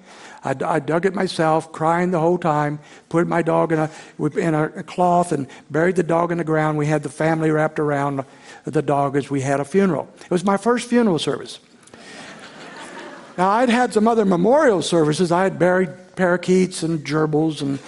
I, 0.43 0.55
I, 0.65 0.81
dug 0.81 1.05
it 1.05 1.15
myself, 1.15 1.71
crying 1.71 2.11
the 2.11 2.19
whole 2.19 2.39
time, 2.39 2.79
put 3.09 3.27
my 3.27 3.43
dog 3.43 3.73
in 3.73 3.79
a, 3.79 3.91
in 4.39 4.55
a 4.55 4.83
cloth 4.83 5.33
and 5.33 5.47
buried 5.71 5.97
the 5.97 6.03
dog 6.03 6.33
in 6.33 6.39
the 6.39 6.45
ground. 6.45 6.79
We 6.79 6.87
had 6.87 7.03
the 7.03 7.11
family 7.11 7.50
wrapped 7.50 7.79
around 7.79 8.25
the 8.65 8.83
dog 8.83 9.17
as 9.17 9.31
we 9.31 9.43
had 9.43 9.61
a 9.61 9.65
funeral. 9.65 10.09
It 10.25 10.31
was 10.31 10.45
my 10.45 10.57
first 10.57 10.89
funeral 10.89 11.19
service. 11.19 11.61
now, 13.37 13.50
I'd 13.50 13.69
had 13.69 13.93
some 13.93 14.09
other 14.09 14.25
memorial 14.25 14.83
services. 14.83 15.31
I 15.31 15.45
had 15.45 15.59
buried 15.59 15.91
parakeets 16.17 16.83
and 16.83 17.00
gerbils, 17.00 17.61
and, 17.61 17.79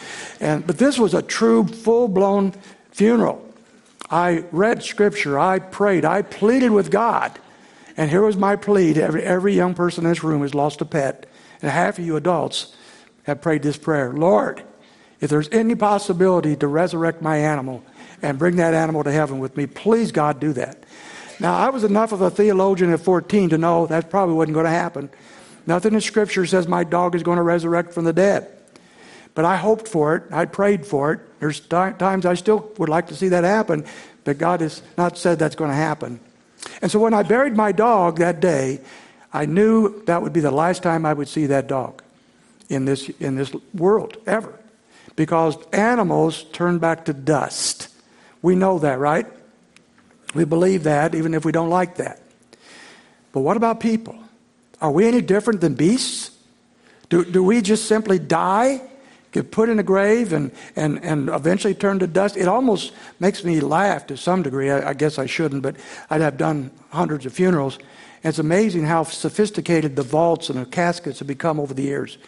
and, 0.40 0.66
but 0.66 0.78
this 0.78 0.98
was 0.98 1.14
a 1.14 1.22
true, 1.22 1.66
full 1.66 2.08
blown 2.08 2.52
funeral. 2.90 3.51
I 4.12 4.44
read 4.52 4.82
scripture, 4.82 5.38
I 5.38 5.58
prayed, 5.58 6.04
I 6.04 6.20
pleaded 6.20 6.70
with 6.70 6.90
God. 6.90 7.38
And 7.96 8.10
here 8.10 8.22
was 8.22 8.36
my 8.36 8.56
plea 8.56 8.92
to 8.94 9.02
every, 9.02 9.22
every 9.22 9.54
young 9.54 9.74
person 9.74 10.04
in 10.04 10.10
this 10.10 10.22
room 10.22 10.40
who's 10.40 10.54
lost 10.54 10.80
a 10.82 10.84
pet 10.84 11.26
and 11.62 11.70
half 11.70 11.98
of 11.98 12.04
you 12.04 12.16
adults 12.16 12.76
have 13.24 13.40
prayed 13.40 13.62
this 13.62 13.76
prayer 13.76 14.12
Lord, 14.12 14.62
if 15.20 15.30
there's 15.30 15.48
any 15.50 15.74
possibility 15.74 16.56
to 16.56 16.66
resurrect 16.66 17.22
my 17.22 17.38
animal 17.38 17.82
and 18.20 18.38
bring 18.38 18.56
that 18.56 18.74
animal 18.74 19.02
to 19.04 19.12
heaven 19.12 19.38
with 19.38 19.56
me, 19.56 19.66
please, 19.66 20.12
God, 20.12 20.40
do 20.40 20.52
that. 20.52 20.84
Now, 21.40 21.56
I 21.56 21.70
was 21.70 21.84
enough 21.84 22.12
of 22.12 22.20
a 22.20 22.30
theologian 22.30 22.92
at 22.92 23.00
14 23.00 23.50
to 23.50 23.58
know 23.58 23.86
that 23.86 24.10
probably 24.10 24.34
wasn't 24.34 24.54
going 24.54 24.64
to 24.66 24.70
happen. 24.70 25.10
Nothing 25.66 25.94
in 25.94 26.00
Scripture 26.00 26.44
says 26.44 26.68
my 26.68 26.84
dog 26.84 27.14
is 27.14 27.22
going 27.22 27.36
to 27.36 27.42
resurrect 27.42 27.94
from 27.94 28.04
the 28.04 28.12
dead. 28.12 28.48
But 29.34 29.44
I 29.44 29.56
hoped 29.56 29.88
for 29.88 30.16
it. 30.16 30.24
I 30.30 30.44
prayed 30.44 30.86
for 30.86 31.12
it. 31.12 31.20
There's 31.42 31.58
times 31.58 32.24
I 32.24 32.34
still 32.34 32.70
would 32.78 32.88
like 32.88 33.08
to 33.08 33.16
see 33.16 33.30
that 33.30 33.42
happen, 33.42 33.84
but 34.22 34.38
God 34.38 34.60
has 34.60 34.80
not 34.96 35.18
said 35.18 35.40
that's 35.40 35.56
going 35.56 35.72
to 35.72 35.76
happen. 35.76 36.20
And 36.80 36.88
so 36.88 37.00
when 37.00 37.14
I 37.14 37.24
buried 37.24 37.56
my 37.56 37.72
dog 37.72 38.18
that 38.20 38.38
day, 38.38 38.80
I 39.32 39.46
knew 39.46 40.04
that 40.04 40.22
would 40.22 40.32
be 40.32 40.38
the 40.38 40.52
last 40.52 40.84
time 40.84 41.04
I 41.04 41.12
would 41.12 41.26
see 41.26 41.46
that 41.46 41.66
dog 41.66 42.00
in 42.68 42.84
this, 42.84 43.08
in 43.18 43.34
this 43.34 43.52
world 43.74 44.18
ever. 44.24 44.56
Because 45.16 45.56
animals 45.72 46.44
turn 46.52 46.78
back 46.78 47.06
to 47.06 47.12
dust. 47.12 47.88
We 48.40 48.54
know 48.54 48.78
that, 48.78 49.00
right? 49.00 49.26
We 50.36 50.44
believe 50.44 50.84
that, 50.84 51.16
even 51.16 51.34
if 51.34 51.44
we 51.44 51.50
don't 51.50 51.70
like 51.70 51.96
that. 51.96 52.22
But 53.32 53.40
what 53.40 53.56
about 53.56 53.80
people? 53.80 54.16
Are 54.80 54.92
we 54.92 55.08
any 55.08 55.20
different 55.20 55.60
than 55.60 55.74
beasts? 55.74 56.30
Do, 57.08 57.24
do 57.24 57.42
we 57.42 57.62
just 57.62 57.86
simply 57.86 58.20
die, 58.20 58.80
get 59.32 59.50
put 59.50 59.68
in 59.68 59.78
a 59.78 59.82
grave, 59.82 60.32
and, 60.32 60.52
and, 60.76 61.02
and 61.02 61.28
eventually 61.28 61.74
turn 61.74 61.98
to 61.98 62.06
dust? 62.06 62.36
It 62.36 62.48
almost 62.48 62.92
makes 63.18 63.44
me 63.44 63.60
laugh 63.60 64.06
to 64.08 64.16
some 64.16 64.42
degree. 64.42 64.70
I, 64.70 64.90
I 64.90 64.94
guess 64.94 65.18
I 65.18 65.26
shouldn't, 65.26 65.62
but 65.62 65.76
I'd 66.10 66.20
have 66.20 66.36
done 66.36 66.70
hundreds 66.90 67.26
of 67.26 67.32
funerals. 67.32 67.78
And 68.22 68.30
it's 68.30 68.38
amazing 68.38 68.84
how 68.84 69.04
sophisticated 69.04 69.96
the 69.96 70.02
vaults 70.02 70.48
and 70.48 70.60
the 70.60 70.66
caskets 70.66 71.18
have 71.18 71.28
become 71.28 71.58
over 71.58 71.74
the 71.74 71.82
years. 71.82 72.18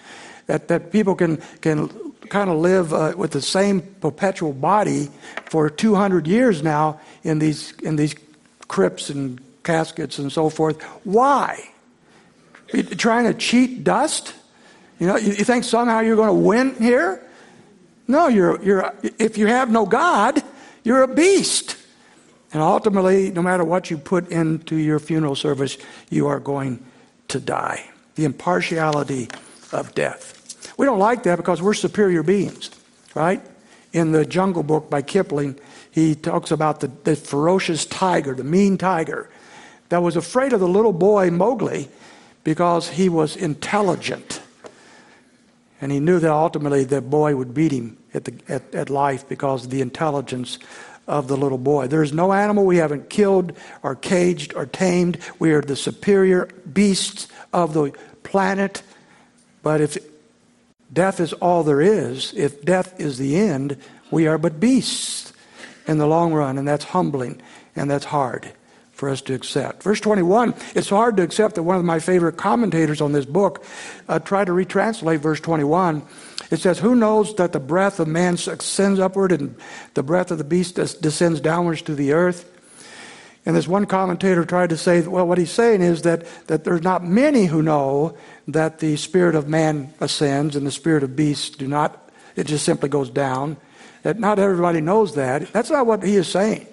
That, 0.46 0.68
that 0.68 0.92
people 0.92 1.14
can, 1.14 1.38
can 1.60 1.88
kind 2.28 2.50
of 2.50 2.58
live 2.58 2.92
uh, 2.92 3.14
with 3.16 3.30
the 3.30 3.40
same 3.40 3.80
perpetual 3.80 4.52
body 4.52 5.10
for 5.46 5.70
200 5.70 6.26
years 6.26 6.62
now 6.62 7.00
in 7.22 7.38
these, 7.38 7.72
in 7.82 7.96
these 7.96 8.14
crypts 8.68 9.08
and 9.08 9.40
caskets 9.62 10.18
and 10.18 10.32
so 10.32 10.48
forth. 10.48 10.82
Why? 11.04 11.70
trying 12.96 13.26
to 13.26 13.34
cheat 13.34 13.84
dust? 13.84 14.34
You 14.98 15.06
know, 15.06 15.16
you, 15.16 15.32
you 15.32 15.44
think 15.44 15.64
somehow 15.64 16.00
you're 16.00 16.16
going 16.16 16.28
to 16.28 16.34
win 16.34 16.74
here? 16.76 17.22
No, 18.06 18.28
you're, 18.28 18.62
you're, 18.62 18.94
if 19.18 19.38
you 19.38 19.46
have 19.46 19.70
no 19.70 19.86
God, 19.86 20.42
you're 20.82 21.02
a 21.02 21.08
beast. 21.08 21.76
And 22.52 22.62
ultimately, 22.62 23.32
no 23.32 23.42
matter 23.42 23.64
what 23.64 23.90
you 23.90 23.98
put 23.98 24.28
into 24.28 24.76
your 24.76 24.98
funeral 24.98 25.34
service, 25.34 25.76
you 26.10 26.28
are 26.28 26.38
going 26.38 26.84
to 27.28 27.40
die. 27.40 27.90
The 28.14 28.24
impartiality 28.24 29.28
of 29.72 29.94
death. 29.94 30.74
We 30.76 30.86
don't 30.86 30.98
like 30.98 31.24
that 31.24 31.36
because 31.36 31.60
we're 31.60 31.74
superior 31.74 32.22
beings, 32.22 32.70
right? 33.14 33.42
In 33.92 34.12
the 34.12 34.24
Jungle 34.24 34.62
Book 34.62 34.88
by 34.88 35.02
Kipling, 35.02 35.58
he 35.90 36.14
talks 36.14 36.50
about 36.50 36.80
the, 36.80 36.88
the 37.04 37.16
ferocious 37.16 37.86
tiger, 37.86 38.34
the 38.34 38.44
mean 38.44 38.78
tiger, 38.78 39.30
that 39.88 40.02
was 40.02 40.16
afraid 40.16 40.52
of 40.52 40.60
the 40.60 40.68
little 40.68 40.92
boy 40.92 41.30
Mowgli 41.30 41.88
because 42.42 42.88
he 42.90 43.08
was 43.08 43.36
intelligent. 43.36 44.40
And 45.80 45.92
he 45.92 46.00
knew 46.00 46.18
that 46.18 46.30
ultimately 46.30 46.84
the 46.84 47.00
boy 47.00 47.36
would 47.36 47.52
beat 47.54 47.72
him 47.72 47.98
at, 48.12 48.24
the, 48.24 48.34
at, 48.48 48.74
at 48.74 48.90
life 48.90 49.28
because 49.28 49.64
of 49.64 49.70
the 49.70 49.80
intelligence 49.80 50.58
of 51.06 51.28
the 51.28 51.36
little 51.36 51.58
boy. 51.58 51.86
There 51.88 52.02
is 52.02 52.12
no 52.12 52.32
animal 52.32 52.64
we 52.64 52.78
haven't 52.78 53.10
killed 53.10 53.52
or 53.82 53.94
caged 53.94 54.54
or 54.54 54.66
tamed. 54.66 55.18
We 55.38 55.52
are 55.52 55.60
the 55.60 55.76
superior 55.76 56.46
beasts 56.72 57.28
of 57.52 57.74
the 57.74 57.92
planet. 58.22 58.82
But 59.62 59.80
if 59.80 59.98
death 60.92 61.20
is 61.20 61.32
all 61.34 61.62
there 61.62 61.80
is, 61.80 62.32
if 62.34 62.64
death 62.64 62.98
is 62.98 63.18
the 63.18 63.36
end, 63.36 63.76
we 64.10 64.26
are 64.26 64.38
but 64.38 64.60
beasts 64.60 65.32
in 65.86 65.98
the 65.98 66.06
long 66.06 66.32
run, 66.32 66.56
and 66.56 66.66
that's 66.66 66.84
humbling 66.84 67.42
and 67.76 67.90
that's 67.90 68.06
hard 68.06 68.52
for 68.94 69.08
us 69.08 69.20
to 69.22 69.34
accept. 69.34 69.82
Verse 69.82 70.00
21, 70.00 70.54
it's 70.74 70.88
hard 70.88 71.16
to 71.16 71.22
accept 71.22 71.56
that 71.56 71.62
one 71.62 71.76
of 71.76 71.84
my 71.84 71.98
favorite 71.98 72.36
commentators 72.36 73.00
on 73.00 73.12
this 73.12 73.26
book 73.26 73.64
uh, 74.08 74.18
tried 74.18 74.46
to 74.46 74.52
retranslate 74.52 75.18
verse 75.18 75.40
21 75.40 76.02
it 76.50 76.60
says, 76.60 76.78
Who 76.78 76.94
knows 76.94 77.34
that 77.36 77.52
the 77.52 77.60
breath 77.60 78.00
of 78.00 78.08
man 78.08 78.34
ascends 78.34 79.00
upward 79.00 79.32
and 79.32 79.56
the 79.94 80.02
breath 80.02 80.30
of 80.30 80.38
the 80.38 80.44
beast 80.44 80.76
descends 80.76 81.40
downwards 81.40 81.82
to 81.82 81.94
the 81.94 82.12
earth? 82.12 82.50
And 83.46 83.54
this 83.54 83.68
one 83.68 83.86
commentator 83.86 84.44
tried 84.44 84.70
to 84.70 84.76
say, 84.76 85.02
well, 85.02 85.26
what 85.26 85.36
he's 85.36 85.50
saying 85.50 85.82
is 85.82 86.02
that, 86.02 86.26
that 86.46 86.64
there's 86.64 86.82
not 86.82 87.04
many 87.04 87.44
who 87.44 87.60
know 87.60 88.16
that 88.48 88.78
the 88.78 88.96
spirit 88.96 89.34
of 89.34 89.48
man 89.48 89.92
ascends 90.00 90.56
and 90.56 90.66
the 90.66 90.70
spirit 90.70 91.02
of 91.02 91.14
beasts 91.14 91.50
do 91.54 91.68
not, 91.68 92.10
it 92.36 92.46
just 92.46 92.64
simply 92.64 92.88
goes 92.88 93.10
down. 93.10 93.58
That 94.02 94.18
not 94.18 94.38
everybody 94.38 94.80
knows 94.80 95.14
that. 95.16 95.52
That's 95.52 95.70
not 95.70 95.86
what 95.86 96.02
he 96.02 96.16
is 96.16 96.28
saying. 96.28 96.66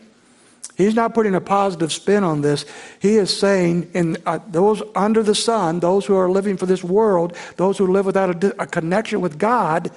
He's 0.82 0.96
not 0.96 1.14
putting 1.14 1.36
a 1.36 1.42
positive 1.42 1.92
spin 1.92 2.24
on 2.24 2.42
this. 2.42 2.66
He 3.00 3.16
is 3.16 3.36
saying, 3.36 3.92
in 3.94 4.18
uh, 4.26 4.40
those 4.48 4.82
under 4.96 5.24
the 5.24 5.36
sun, 5.36 5.80
those 5.80 6.06
who 6.06 6.16
are 6.16 6.30
living 6.30 6.58
for 6.58 6.66
this 6.66 6.84
world, 6.84 7.36
those 7.58 7.78
who 7.78 7.88
live 7.88 8.06
without 8.06 8.44
a, 8.44 8.62
a 8.62 8.68
connection 8.68 9.22
with 9.22 9.38
God, 9.38 9.92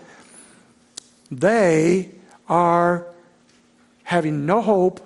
they 1.31 2.11
are 2.49 3.07
having 4.05 4.47
no 4.47 4.61
hope, 4.61 5.01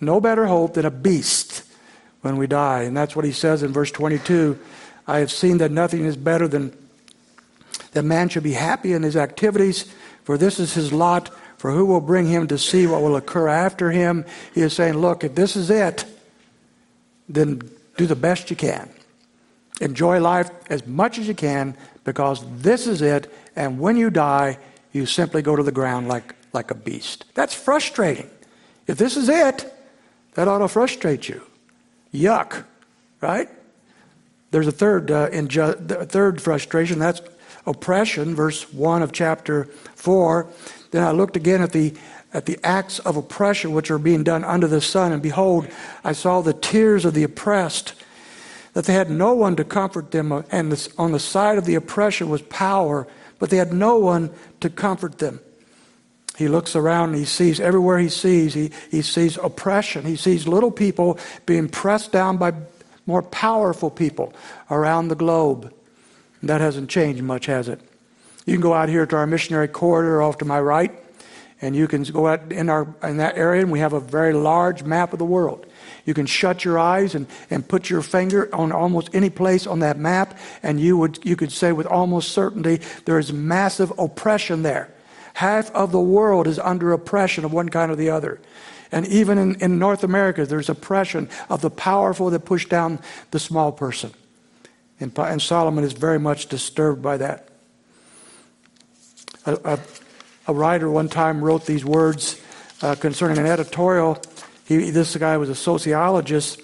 no 0.00 0.20
better 0.20 0.46
hope 0.46 0.74
than 0.74 0.84
a 0.84 0.90
beast 0.90 1.64
when 2.20 2.36
we 2.36 2.46
die. 2.46 2.82
And 2.82 2.96
that's 2.96 3.16
what 3.16 3.24
he 3.24 3.32
says 3.32 3.62
in 3.62 3.72
verse 3.72 3.90
22 3.90 4.58
I 5.08 5.18
have 5.18 5.30
seen 5.30 5.58
that 5.58 5.70
nothing 5.70 6.04
is 6.04 6.16
better 6.16 6.48
than 6.48 6.76
that 7.92 8.02
man 8.02 8.28
should 8.28 8.42
be 8.42 8.52
happy 8.52 8.92
in 8.92 9.02
his 9.02 9.16
activities, 9.16 9.86
for 10.24 10.36
this 10.36 10.58
is 10.58 10.74
his 10.74 10.92
lot 10.92 11.30
for 11.66 11.72
who 11.72 11.84
will 11.84 12.00
bring 12.00 12.26
him 12.26 12.46
to 12.46 12.56
see 12.56 12.86
what 12.86 13.02
will 13.02 13.16
occur 13.16 13.48
after 13.48 13.90
him? 13.90 14.24
He 14.54 14.60
is 14.60 14.72
saying, 14.72 14.98
Look, 14.98 15.24
if 15.24 15.34
this 15.34 15.56
is 15.56 15.68
it, 15.68 16.04
then 17.28 17.60
do 17.96 18.06
the 18.06 18.14
best 18.14 18.50
you 18.50 18.54
can. 18.54 18.88
Enjoy 19.80 20.20
life 20.20 20.48
as 20.70 20.86
much 20.86 21.18
as 21.18 21.26
you 21.26 21.34
can 21.34 21.76
because 22.04 22.44
this 22.60 22.86
is 22.86 23.02
it. 23.02 23.34
And 23.56 23.80
when 23.80 23.96
you 23.96 24.10
die, 24.10 24.58
you 24.92 25.06
simply 25.06 25.42
go 25.42 25.56
to 25.56 25.62
the 25.64 25.72
ground 25.72 26.06
like, 26.06 26.36
like 26.52 26.70
a 26.70 26.76
beast. 26.76 27.24
That's 27.34 27.52
frustrating. 27.52 28.30
If 28.86 28.96
this 28.96 29.16
is 29.16 29.28
it, 29.28 29.74
that 30.34 30.46
ought 30.46 30.58
to 30.58 30.68
frustrate 30.68 31.28
you. 31.28 31.42
Yuck, 32.14 32.62
right? 33.20 33.48
There's 34.52 34.68
a 34.68 34.72
third, 34.72 35.10
uh, 35.10 35.30
inju- 35.30 36.08
third 36.10 36.40
frustration. 36.40 37.00
That's 37.00 37.22
oppression, 37.66 38.36
verse 38.36 38.72
1 38.72 39.02
of 39.02 39.10
chapter 39.10 39.64
4. 39.96 40.46
Then 40.90 41.02
I 41.02 41.10
looked 41.10 41.36
again 41.36 41.62
at 41.62 41.72
the 41.72 41.94
at 42.32 42.44
the 42.44 42.58
acts 42.62 42.98
of 42.98 43.16
oppression 43.16 43.72
which 43.72 43.90
are 43.90 43.98
being 43.98 44.22
done 44.22 44.44
under 44.44 44.66
the 44.66 44.80
sun, 44.80 45.12
and 45.12 45.22
behold, 45.22 45.66
I 46.04 46.12
saw 46.12 46.42
the 46.42 46.52
tears 46.52 47.06
of 47.06 47.14
the 47.14 47.22
oppressed, 47.22 47.94
that 48.74 48.84
they 48.84 48.92
had 48.92 49.10
no 49.10 49.34
one 49.34 49.56
to 49.56 49.64
comfort 49.64 50.10
them, 50.10 50.32
uh, 50.32 50.42
and 50.50 50.70
this, 50.70 50.88
on 50.98 51.12
the 51.12 51.18
side 51.18 51.56
of 51.56 51.64
the 51.64 51.76
oppression 51.76 52.28
was 52.28 52.42
power, 52.42 53.06
but 53.38 53.48
they 53.48 53.56
had 53.56 53.72
no 53.72 53.96
one 53.96 54.30
to 54.60 54.68
comfort 54.68 55.18
them. 55.18 55.40
He 56.36 56.48
looks 56.48 56.76
around 56.76 57.10
and 57.10 57.18
he 57.18 57.24
sees 57.24 57.58
everywhere 57.58 57.98
he 57.98 58.10
sees, 58.10 58.52
he, 58.52 58.70
he 58.90 59.00
sees 59.00 59.38
oppression. 59.38 60.04
He 60.04 60.16
sees 60.16 60.46
little 60.46 60.70
people 60.70 61.18
being 61.46 61.70
pressed 61.70 62.12
down 62.12 62.36
by 62.36 62.52
more 63.06 63.22
powerful 63.22 63.90
people 63.90 64.34
around 64.70 65.08
the 65.08 65.14
globe. 65.14 65.72
That 66.42 66.60
hasn't 66.60 66.90
changed 66.90 67.22
much, 67.22 67.46
has 67.46 67.68
it? 67.68 67.80
You 68.46 68.54
can 68.54 68.60
go 68.62 68.74
out 68.74 68.88
here 68.88 69.04
to 69.04 69.16
our 69.16 69.26
missionary 69.26 69.68
corridor 69.68 70.22
off 70.22 70.38
to 70.38 70.44
my 70.44 70.60
right, 70.60 70.92
and 71.60 71.74
you 71.74 71.88
can 71.88 72.04
go 72.04 72.28
out 72.28 72.52
in, 72.52 72.68
our, 72.68 72.86
in 73.02 73.16
that 73.16 73.36
area, 73.36 73.62
and 73.62 73.72
we 73.72 73.80
have 73.80 73.92
a 73.92 74.00
very 74.00 74.32
large 74.32 74.84
map 74.84 75.12
of 75.12 75.18
the 75.18 75.24
world. 75.24 75.66
You 76.04 76.14
can 76.14 76.26
shut 76.26 76.64
your 76.64 76.78
eyes 76.78 77.16
and, 77.16 77.26
and 77.50 77.66
put 77.66 77.90
your 77.90 78.02
finger 78.02 78.48
on 78.54 78.70
almost 78.70 79.10
any 79.12 79.30
place 79.30 79.66
on 79.66 79.80
that 79.80 79.98
map, 79.98 80.38
and 80.62 80.80
you, 80.80 80.96
would, 80.96 81.24
you 81.24 81.34
could 81.34 81.50
say 81.50 81.72
with 81.72 81.86
almost 81.86 82.30
certainty 82.30 82.80
there 83.04 83.18
is 83.18 83.32
massive 83.32 83.92
oppression 83.98 84.62
there. 84.62 84.94
Half 85.34 85.70
of 85.72 85.90
the 85.90 86.00
world 86.00 86.46
is 86.46 86.60
under 86.60 86.92
oppression 86.92 87.44
of 87.44 87.52
one 87.52 87.68
kind 87.68 87.90
or 87.90 87.96
the 87.96 88.10
other. 88.10 88.40
And 88.92 89.06
even 89.08 89.36
in, 89.36 89.56
in 89.56 89.78
North 89.80 90.04
America, 90.04 90.46
there's 90.46 90.68
oppression 90.68 91.28
of 91.50 91.60
the 91.60 91.70
powerful 91.70 92.30
that 92.30 92.44
push 92.44 92.66
down 92.66 93.00
the 93.32 93.40
small 93.40 93.72
person. 93.72 94.12
And, 95.00 95.18
and 95.18 95.42
Solomon 95.42 95.82
is 95.82 95.92
very 95.92 96.20
much 96.20 96.46
disturbed 96.46 97.02
by 97.02 97.16
that. 97.16 97.48
A, 99.46 99.58
a, 99.64 99.78
a 100.48 100.54
writer 100.54 100.90
one 100.90 101.08
time 101.08 101.42
wrote 101.42 101.66
these 101.66 101.84
words 101.84 102.40
uh, 102.82 102.94
concerning 102.96 103.38
an 103.38 103.46
editorial. 103.46 104.20
He, 104.66 104.90
this 104.90 105.16
guy 105.16 105.36
was 105.36 105.48
a 105.48 105.54
sociologist. 105.54 106.60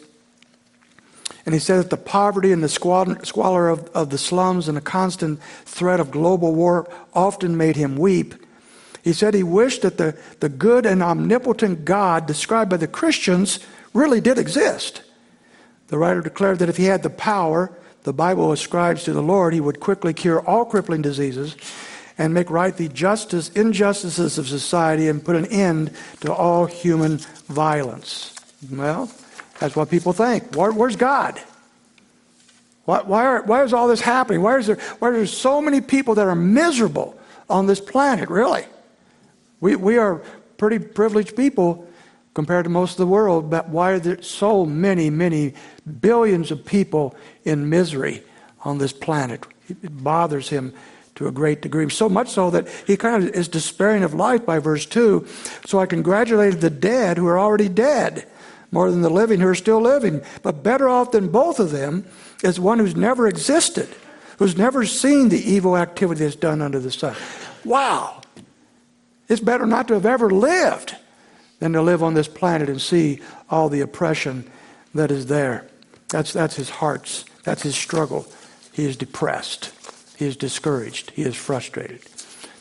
And 1.45 1.55
he 1.55 1.59
said 1.59 1.79
that 1.79 1.91
the 1.91 1.97
poverty 1.97 2.53
and 2.53 2.63
the 2.63 2.69
squalor 2.69 3.69
of, 3.69 3.89
of 3.91 4.11
the 4.11 4.19
slums 4.19 4.69
and 4.69 4.77
the 4.77 4.83
constant 4.83 5.43
threat 5.65 5.99
of 5.99 6.11
global 6.11 6.55
war 6.55 6.89
often 7.15 7.57
made 7.57 7.77
him 7.77 7.97
weep. 7.97 8.35
He 9.03 9.13
said 9.13 9.35
he 9.35 9.43
wished 9.43 9.83
that 9.83 9.99
the, 9.99 10.17
the 10.39 10.49
good 10.49 10.87
and 10.87 11.03
omnipotent 11.03 11.85
God 11.85 12.27
described 12.27 12.71
by 12.71 12.77
the 12.77 12.87
Christians 12.87 13.59
really 13.93 14.21
did 14.21 14.39
exist. 14.39 15.03
The 15.89 15.99
writer 15.99 16.21
declared 16.21 16.61
that 16.61 16.69
if 16.69 16.77
he 16.77 16.85
had 16.85 17.03
the 17.03 17.11
power 17.11 17.73
the 18.05 18.13
Bible 18.13 18.51
ascribes 18.51 19.05
to 19.05 19.13
the 19.13 19.23
Lord, 19.23 19.55
he 19.55 19.61
would 19.61 19.79
quickly 19.79 20.13
cure 20.13 20.41
all 20.41 20.65
crippling 20.65 21.03
diseases 21.03 21.57
and 22.19 22.35
make 22.35 22.51
right 22.51 22.77
the 22.77 22.89
justice, 22.89 23.49
injustices 23.51 24.39
of 24.39 24.49
society 24.49 25.09
and 25.09 25.25
put 25.25 25.37
an 25.37 25.47
end 25.47 25.93
to 26.21 26.33
all 26.33 26.67
human 26.67 27.19
violence. 27.49 28.35
Well, 28.71 29.11
that's 29.59 29.77
what 29.77 29.91
people 29.91 30.13
think. 30.13 30.55
Where, 30.55 30.73
where's 30.73 30.97
God? 30.97 31.41
Why, 32.85 33.03
why, 33.03 33.25
are, 33.25 33.43
why 33.43 33.63
is 33.63 33.73
all 33.73 33.89
this 33.89 34.01
happening? 34.01 34.43
Why 34.43 34.59
is, 34.59 34.67
there, 34.67 34.77
why 34.99 35.11
are 35.11 35.13
there 35.13 35.27
so 35.27 35.61
many 35.63 35.81
people 35.81 36.15
that 36.17 36.27
are 36.27 36.35
miserable 36.35 37.19
on 37.49 37.67
this 37.67 37.81
planet, 37.81 38.29
really? 38.29 38.65
We, 39.61 39.77
we 39.77 39.99
are 39.99 40.23
pretty 40.59 40.79
privileged 40.81 41.37
people 41.37 41.89
compared 42.35 42.65
to 42.65 42.71
most 42.71 42.93
of 42.93 42.97
the 42.99 43.07
world, 43.07 43.51
but 43.51 43.69
why 43.69 43.93
are 43.93 43.99
there 43.99 44.23
so 44.23 44.65
many, 44.65 45.11
many 45.11 45.55
billions 46.01 46.51
of 46.51 46.65
people 46.65 47.15
in 47.45 47.69
misery 47.69 48.23
on 48.65 48.79
this 48.79 48.93
planet? 48.93 49.47
It 49.69 50.03
bothers 50.03 50.49
him 50.49 50.73
to 51.23 51.29
a 51.29 51.33
great 51.33 51.63
degree. 51.63 51.89
So 51.89 52.09
much 52.09 52.29
so 52.29 52.51
that 52.51 52.69
he 52.87 52.97
kind 52.97 53.25
of 53.25 53.31
is 53.31 53.49
despairing 53.49 54.03
of 54.03 54.15
life 54.15 54.45
by 54.45 54.59
verse 54.59 54.85
2. 54.87 55.27
So 55.67 55.79
I 55.79 55.87
congratulated 55.87 56.61
the 56.61 56.71
dead 56.71 57.17
who 57.17 57.27
are 57.27 57.39
already 57.39 57.69
dead 57.69 58.27
more 58.71 58.91
than 58.91 59.03
the 59.03 59.11
living 59.11 59.41
who 59.41 59.49
are 59.49 59.55
still 59.55 59.81
living. 59.81 60.23
But 60.43 60.63
better 60.63 60.89
off 60.89 61.13
than 61.13 61.29
both 61.29 61.61
of 61.61 61.71
them 61.71 62.05
is 62.43 62.59
one 62.59 62.79
who's 62.79 62.97
never 62.97 63.29
existed, 63.29 63.89
who's 64.39 64.57
never 64.57 64.85
seen 64.85 65.29
the 65.29 65.39
evil 65.39 65.77
activity 65.77 66.25
that's 66.25 66.37
done 66.37 66.61
under 66.61 66.81
the 66.81 66.91
sun. 66.91 67.15
Wow! 67.65 68.21
It's 69.29 69.41
better 69.41 69.67
not 69.67 69.89
to 69.89 69.95
have 69.95 70.07
ever 70.07 70.31
lived 70.31 70.97
than 71.61 71.73
to 71.75 71.83
live 71.83 72.03
on 72.03 72.15
this 72.15 72.29
planet 72.29 72.69
and 72.69 72.81
see 72.81 73.21
all 73.49 73.69
the 73.69 73.81
oppression 73.81 74.51
that 74.95 75.11
is 75.11 75.27
there. 75.27 75.69
That's, 76.09 76.33
that's 76.33 76.57
his 76.57 76.69
heart's, 76.69 77.25
that's 77.45 77.63
his 77.63 77.77
struggle. 77.77 78.27
He 78.73 78.85
is 78.85 78.97
depressed. 78.97 79.73
He 80.23 80.29
is 80.29 80.37
discouraged. 80.37 81.11
He 81.17 81.23
is 81.23 81.35
frustrated. 81.35 82.01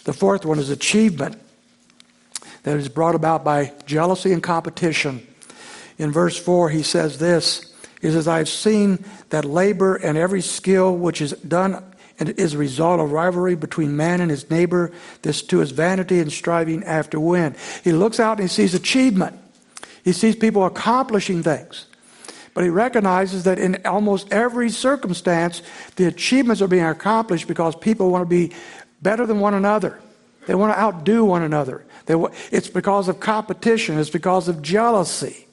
The 0.06 0.14
fourth 0.14 0.48
one 0.48 0.58
is 0.58 0.72
achievement 0.72 1.40
that 2.64 2.76
is 2.76 2.90
brought 2.90 3.14
about 3.14 3.44
by 3.44 3.72
jealousy 3.86 4.34
and 4.34 4.42
competition. 4.42 5.28
In 6.00 6.12
verse 6.12 6.36
4, 6.40 6.72
he 6.72 6.82
says 6.82 7.20
this 7.20 7.72
He 8.02 8.10
says, 8.10 8.28
I've 8.28 8.50
seen 8.50 9.06
that 9.30 9.46
labor 9.46 9.96
and 9.96 10.18
every 10.18 10.42
skill 10.42 10.98
which 10.98 11.22
is 11.22 11.34
done 11.34 11.84
is 12.20 12.56
a 12.56 12.58
result 12.58 13.00
of 13.00 13.12
rivalry 13.12 13.54
between 13.54 13.96
man 13.96 14.22
and 14.22 14.32
his 14.32 14.50
neighbor. 14.50 14.92
This 15.22 15.44
too 15.44 15.62
is 15.62 15.70
vanity 15.70 16.20
and 16.20 16.32
striving 16.32 16.84
after 16.84 17.20
wind. 17.20 17.58
He 17.84 17.92
looks 17.92 18.20
out 18.20 18.40
and 18.40 18.50
he 18.50 18.56
sees 18.56 18.74
achievement. 18.74 19.38
He 20.04 20.14
sees 20.14 20.36
people 20.36 20.66
accomplishing 20.66 21.44
things. 21.44 21.86
But 22.54 22.64
he 22.64 22.70
recognizes 22.70 23.44
that 23.44 23.60
in 23.60 23.82
almost 23.86 24.32
every 24.32 24.70
circumstance, 24.70 25.62
the 25.96 26.06
achievements 26.06 26.62
are 26.62 26.68
being 26.68 26.84
accomplished 26.84 27.48
because 27.48 27.76
people 27.76 28.12
want 28.12 28.24
to 28.24 28.30
be 28.30 28.54
better 29.02 29.26
than 29.26 29.40
one 29.40 29.54
another. 29.54 30.00
They 30.48 30.56
want 30.56 30.74
to 30.74 30.80
outdo 30.80 31.24
one 31.24 31.44
another. 31.44 31.86
It's 32.08 32.68
because 32.68 33.08
of 33.08 33.20
competition, 33.20 33.98
it's 34.00 34.10
because 34.10 34.48
of 34.48 34.62
jealousy. 34.62 35.48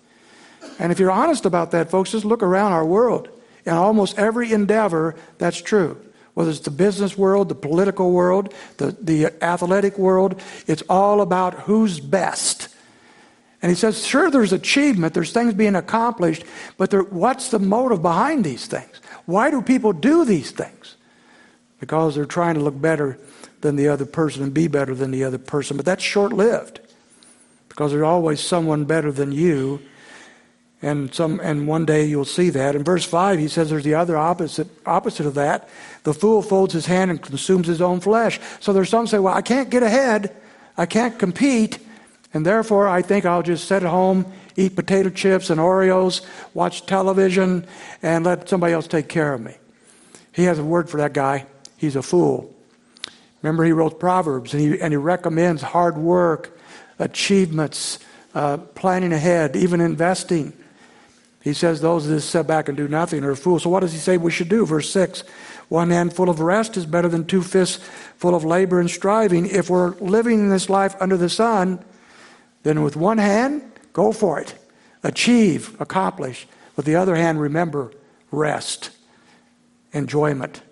And 0.79 0.91
if 0.91 0.99
you're 0.99 1.11
honest 1.11 1.45
about 1.45 1.71
that, 1.71 1.91
folks, 1.91 2.13
just 2.13 2.25
look 2.25 2.43
around 2.43 2.73
our 2.73 2.85
world. 2.85 3.29
In 3.65 3.75
almost 3.75 4.19
every 4.19 4.53
endeavor, 4.53 5.15
that's 5.39 5.61
true 5.61 6.01
whether 6.39 6.51
it's 6.53 6.61
the 6.61 6.71
business 6.71 7.19
world, 7.19 7.49
the 7.49 7.55
political 7.57 8.13
world, 8.13 8.55
the, 8.77 8.97
the 9.01 9.27
athletic 9.43 9.99
world, 9.99 10.41
it's 10.69 10.85
all 10.89 11.21
about 11.21 11.53
who's 11.55 11.99
best. 11.99 12.69
And 13.61 13.71
he 13.71 13.77
says, 13.77 14.07
sure, 14.07 14.31
there's 14.31 14.53
achievement, 14.53 15.14
there's 15.14 15.33
things 15.33 15.55
being 15.55 15.75
accomplished, 15.75 16.44
but 16.77 16.90
there, 16.90 17.03
what's 17.03 17.51
the 17.51 17.59
motive 17.59 18.03
behind 18.03 18.44
these 18.44 18.66
things? 18.66 19.01
Why 19.27 19.51
do 19.51 19.62
people 19.62 19.92
do 19.92 20.25
these 20.25 20.53
things? 20.53 20.97
Because 21.81 22.14
they're 22.14 22.25
trying 22.25 22.55
to 22.55 22.61
look 22.61 22.81
better 22.81 23.18
than 23.61 23.77
the 23.77 23.88
other 23.88 24.07
person 24.07 24.42
and 24.42 24.55
be 24.55 24.68
better 24.68 24.94
than 24.94 25.11
the 25.11 25.25
other 25.25 25.38
person. 25.38 25.77
But 25.77 25.87
that's 25.87 26.05
short 26.05 26.33
lived 26.33 26.81
because 27.68 27.90
there's 27.90 28.05
always 28.05 28.40
someone 28.40 28.85
better 28.85 29.11
than 29.11 29.33
you 29.33 29.81
and 30.81 31.12
some 31.12 31.40
and 31.40 31.66
one 31.66 31.85
day 31.85 32.05
you'll 32.05 32.25
see 32.25 32.51
that. 32.51 32.77
In 32.77 32.85
verse 32.85 33.05
5 33.05 33.38
he 33.38 33.49
says 33.49 33.71
there's 33.71 33.85
the 33.85 33.94
other 33.94 34.16
opposite 34.16 34.68
opposite 34.87 35.27
of 35.27 35.35
that. 35.35 35.68
The 36.05 36.14
fool 36.14 36.42
folds 36.42 36.73
his 36.73 36.87
hand 36.87 37.11
and 37.11 37.21
consumes 37.21 37.66
his 37.66 37.81
own 37.81 38.01
flesh. 38.01 38.38
So 38.61 38.73
there's 38.73 38.88
some 38.88 39.07
say, 39.07 39.18
Well, 39.18 39.35
I 39.35 39.42
can't 39.42 39.71
get 39.71 39.83
ahead, 39.83 40.37
I 40.77 40.87
can't 40.87 41.18
compete, 41.18 41.79
and 42.35 42.45
therefore 42.45 42.88
I 42.88 43.03
think 43.03 43.25
I'll 43.25 43.43
just 43.43 43.67
sit 43.67 43.83
at 43.83 43.88
home, 43.88 44.31
eat 44.57 44.77
potato 44.77 45.11
chips 45.11 45.51
and 45.51 45.61
Oreos, 45.61 46.25
watch 46.55 46.87
television, 46.87 47.67
and 48.03 48.25
let 48.25 48.49
somebody 48.49 48.73
else 48.73 48.87
take 48.87 49.09
care 49.09 49.33
of 49.33 49.41
me. 49.41 49.55
He 50.33 50.45
has 50.45 50.59
a 50.59 50.64
word 50.64 50.91
for 50.91 50.99
that 50.99 51.12
guy. 51.12 51.47
He's 51.77 51.97
a 51.97 52.03
fool. 52.03 52.55
Remember, 53.43 53.64
he 53.64 53.73
wrote 53.73 54.01
Proverbs 54.01 54.53
and 54.53 54.62
he, 54.62 54.81
and 54.81 54.93
he 54.93 54.97
recommends 54.97 55.62
hard 55.62 55.97
work, 55.97 56.59
achievements, 56.99 57.99
uh, 58.35 58.59
planning 58.59 59.12
ahead, 59.12 59.57
even 59.57 59.81
investing. 59.81 60.53
He 61.43 61.55
says 61.55 61.81
those 61.81 62.07
that 62.09 62.21
sit 62.21 62.47
back 62.47 62.69
and 62.69 62.77
do 62.77 62.88
nothing 62.88 63.25
are 63.25 63.35
fools. 63.35 63.62
So 63.62 63.71
what 63.71 63.81
does 63.81 63.93
he 63.93 63.99
say 63.99 64.17
we 64.17 64.31
should 64.31 64.49
do? 64.49 64.67
Verse 64.67 64.91
6 64.91 65.23
One 65.69 65.91
hand 65.91 66.12
full 66.12 66.29
of 66.29 66.41
rest 66.41 66.77
is 66.77 66.85
better 66.85 67.09
than 67.09 67.27
two 67.27 67.43
fists 67.43 67.83
full 68.17 68.35
of 68.35 68.45
labor 68.45 68.81
and 68.81 68.91
striving. 68.91 69.47
If 69.47 69.71
we're 69.71 69.91
living 69.97 70.41
in 70.41 70.51
this 70.51 70.69
life 70.69 70.97
under 71.01 71.17
the 71.17 71.29
sun, 71.29 71.83
then 72.62 72.83
with 72.83 72.97
one 72.97 73.18
hand, 73.18 73.62
go 73.92 74.12
for 74.12 74.40
it. 74.40 74.55
Achieve, 75.03 75.81
accomplish. 75.81 76.47
With 76.77 76.87
the 76.87 76.97
other 76.97 77.16
hand, 77.16 77.40
remember, 77.40 77.92
rest, 78.31 78.90
enjoyment. 79.92 80.62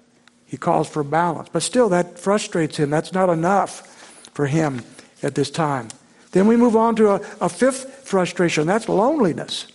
He 0.47 0.57
calls 0.57 0.89
for 0.89 1.03
balance. 1.03 1.49
But 1.53 1.63
still, 1.63 1.89
that 1.89 2.19
frustrates 2.19 2.77
him. 2.77 2.91
That's 2.91 3.13
not 3.13 3.29
enough 3.29 3.87
for 4.35 4.47
him 4.47 4.83
at 5.23 5.35
this 5.35 5.51
time. 5.51 5.89
Then 6.33 6.47
we 6.47 6.57
move 6.57 6.77
on 6.77 6.97
to 6.97 7.13
a, 7.13 7.15
a 7.41 7.49
fifth 7.49 8.07
frustration 8.07 8.67
that's 8.67 8.89
loneliness. 8.89 9.67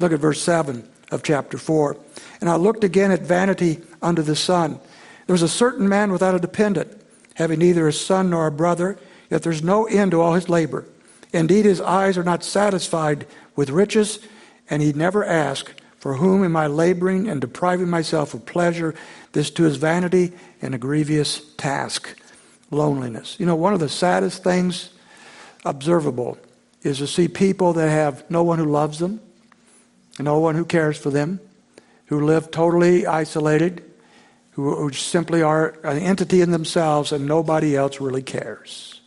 Look 0.00 0.12
at 0.12 0.18
verse 0.18 0.42
7 0.42 0.88
of 1.10 1.22
chapter 1.22 1.58
4. 1.58 1.96
And 2.40 2.50
I 2.50 2.56
looked 2.56 2.82
again 2.82 3.12
at 3.12 3.20
vanity 3.20 3.80
under 4.02 4.22
the 4.22 4.34
sun. 4.34 4.80
There 5.26 5.34
was 5.34 5.42
a 5.42 5.48
certain 5.48 5.88
man 5.88 6.10
without 6.10 6.34
a 6.34 6.40
dependent, 6.40 7.00
having 7.34 7.60
neither 7.60 7.86
a 7.86 7.92
son 7.92 8.30
nor 8.30 8.46
a 8.46 8.52
brother, 8.52 8.98
yet 9.32 9.42
there's 9.42 9.62
no 9.62 9.86
end 9.86 10.10
to 10.10 10.20
all 10.20 10.34
his 10.34 10.50
labor. 10.50 10.84
Indeed, 11.32 11.64
his 11.64 11.80
eyes 11.80 12.18
are 12.18 12.22
not 12.22 12.44
satisfied 12.44 13.26
with 13.56 13.70
riches, 13.70 14.18
and 14.68 14.82
he 14.82 14.92
never 14.92 15.24
asks, 15.24 15.72
For 15.98 16.16
whom 16.16 16.44
am 16.44 16.54
I 16.54 16.66
laboring 16.66 17.28
and 17.28 17.40
depriving 17.40 17.88
myself 17.88 18.34
of 18.34 18.44
pleasure? 18.44 18.94
This 19.32 19.50
too 19.50 19.64
is 19.64 19.76
vanity 19.76 20.32
and 20.60 20.74
a 20.74 20.78
grievous 20.78 21.40
task. 21.54 22.14
Loneliness. 22.70 23.36
You 23.40 23.46
know, 23.46 23.56
one 23.56 23.72
of 23.72 23.80
the 23.80 23.88
saddest 23.88 24.44
things 24.44 24.90
observable 25.64 26.36
is 26.82 26.98
to 26.98 27.06
see 27.06 27.28
people 27.28 27.72
that 27.72 27.88
have 27.88 28.30
no 28.30 28.42
one 28.42 28.58
who 28.58 28.66
loves 28.66 28.98
them, 28.98 29.20
no 30.18 30.40
one 30.40 30.56
who 30.56 30.66
cares 30.66 30.98
for 30.98 31.10
them, 31.10 31.40
who 32.06 32.20
live 32.20 32.50
totally 32.50 33.06
isolated, 33.06 33.82
who 34.50 34.92
simply 34.92 35.42
are 35.42 35.78
an 35.84 35.98
entity 35.98 36.42
in 36.42 36.50
themselves 36.50 37.12
and 37.12 37.26
nobody 37.26 37.74
else 37.74 37.98
really 37.98 38.22
cares. 38.22 39.01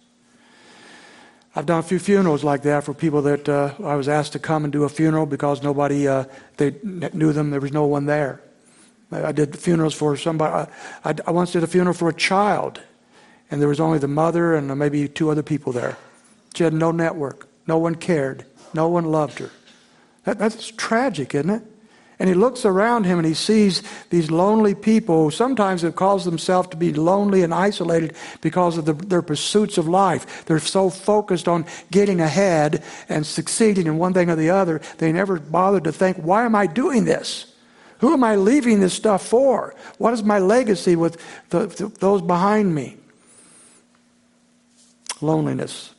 I've 1.56 1.66
done 1.66 1.80
a 1.80 1.84
few 1.84 2.00
funerals 2.00 2.44
like 2.44 2.64
that 2.64 2.84
for 2.84 2.94
people 2.94 3.22
that 3.24 3.48
uh, 3.48 3.74
I 3.82 3.96
was 3.96 4.10
asked 4.10 4.34
to 4.34 4.40
come 4.40 4.66
and 4.66 4.74
do 4.74 4.84
a 4.84 4.90
funeral 4.90 5.26
because 5.26 5.64
nobody 5.64 6.06
uh, 6.06 6.26
they 6.58 6.76
knew 6.84 7.32
them. 7.32 7.52
There 7.52 7.62
was 7.62 7.72
no 7.72 7.86
one 7.86 8.06
there. 8.06 8.42
I 9.12 9.32
did 9.32 9.58
funerals 9.58 9.94
for 9.94 10.18
somebody. 10.18 10.70
I, 11.06 11.16
I 11.26 11.32
once 11.32 11.54
did 11.54 11.64
a 11.64 11.68
funeral 11.68 11.94
for 11.94 12.10
a 12.10 12.14
child, 12.14 12.82
and 13.50 13.62
there 13.62 13.70
was 13.70 13.80
only 13.80 14.00
the 14.00 14.08
mother 14.10 14.56
and 14.56 14.78
maybe 14.78 15.08
two 15.08 15.30
other 15.30 15.44
people 15.44 15.72
there. 15.72 15.98
She 16.56 16.64
had 16.64 16.74
no 16.74 16.92
network. 16.92 17.48
No 17.68 17.78
one 17.78 17.96
cared. 17.96 18.46
No 18.74 18.90
one 18.90 19.06
loved 19.06 19.40
her. 19.40 19.52
That, 20.26 20.38
that's 20.40 20.72
tragic, 20.72 21.34
isn't 21.36 21.50
it? 21.50 21.64
And 22.18 22.30
he 22.30 22.36
looks 22.36 22.66
around 22.66 23.06
him 23.06 23.20
and 23.20 23.28
he 23.28 23.34
sees 23.34 23.84
these 24.10 24.32
lonely 24.32 24.74
people. 24.74 25.32
Sometimes 25.32 25.84
it 25.84 25.96
calls 25.96 26.24
themselves 26.24 26.70
to 26.70 26.78
be 26.78 26.94
lonely 26.94 27.44
and 27.44 27.54
isolated 27.54 28.16
because 28.42 28.78
of 28.78 28.86
the, 28.86 28.94
their 28.94 29.22
pursuits 29.22 29.78
of 29.78 29.88
life. 29.88 30.46
They're 30.46 30.60
so 30.60 30.90
focused 30.90 31.48
on 31.48 31.66
getting 31.92 32.22
ahead 32.22 32.84
and 33.10 33.26
succeeding 33.26 33.88
in 33.88 33.98
one 33.98 34.14
thing 34.14 34.30
or 34.30 34.36
the 34.36 34.50
other, 34.50 34.82
they 34.98 35.12
never 35.12 35.40
bothered 35.40 35.84
to 35.86 35.92
think, 35.92 36.18
why 36.18 36.46
am 36.46 36.56
I 36.56 36.68
doing 36.68 37.04
this? 37.06 37.54
Who 38.00 38.14
am 38.14 38.24
I 38.24 38.36
leaving 38.36 38.80
this 38.80 38.94
stuff 38.94 39.26
for? 39.26 39.74
What 39.98 40.14
is 40.14 40.24
my 40.24 40.40
legacy 40.40 40.96
with 40.96 41.22
the, 41.50 41.68
the, 41.68 41.88
those 41.88 42.22
behind 42.22 42.74
me? 42.74 42.98
Loneliness. 45.22 45.94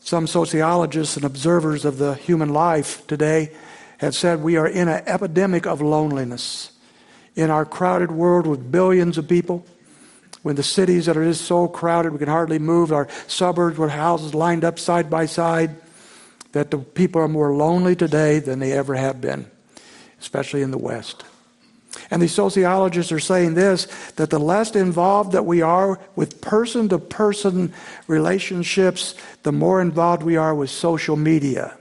Some 0.00 0.26
sociologists 0.26 1.16
and 1.16 1.24
observers 1.24 1.84
of 1.84 1.98
the 1.98 2.14
human 2.14 2.50
life 2.52 3.06
today 3.06 3.50
have 3.98 4.14
said 4.14 4.42
we 4.42 4.56
are 4.56 4.66
in 4.66 4.88
an 4.88 5.02
epidemic 5.06 5.66
of 5.66 5.80
loneliness. 5.80 6.72
In 7.34 7.50
our 7.50 7.64
crowded 7.64 8.10
world 8.10 8.46
with 8.46 8.70
billions 8.72 9.18
of 9.18 9.28
people, 9.28 9.66
when 10.42 10.56
the 10.56 10.62
cities 10.62 11.06
that 11.06 11.16
are 11.16 11.24
just 11.24 11.44
so 11.44 11.68
crowded 11.68 12.12
we 12.12 12.18
can 12.18 12.28
hardly 12.28 12.58
move, 12.58 12.92
our 12.92 13.08
suburbs 13.26 13.78
with 13.78 13.90
houses 13.90 14.34
lined 14.34 14.64
up 14.64 14.78
side 14.78 15.10
by 15.10 15.26
side, 15.26 15.76
that 16.52 16.70
the 16.70 16.78
people 16.78 17.20
are 17.20 17.28
more 17.28 17.54
lonely 17.54 17.96
today 17.96 18.38
than 18.38 18.58
they 18.58 18.72
ever 18.72 18.94
have 18.94 19.20
been, 19.20 19.50
especially 20.20 20.62
in 20.62 20.70
the 20.70 20.78
West. 20.78 21.24
And 22.10 22.22
these 22.22 22.32
sociologists 22.32 23.12
are 23.12 23.20
saying 23.20 23.54
this 23.54 23.86
that 24.16 24.30
the 24.30 24.38
less 24.38 24.74
involved 24.76 25.32
that 25.32 25.46
we 25.46 25.62
are 25.62 25.98
with 26.14 26.40
person 26.40 26.88
to 26.90 26.98
person 26.98 27.72
relationships, 28.06 29.14
the 29.42 29.52
more 29.52 29.80
involved 29.80 30.22
we 30.22 30.36
are 30.36 30.54
with 30.54 30.70
social 30.70 31.16
media. 31.16 31.76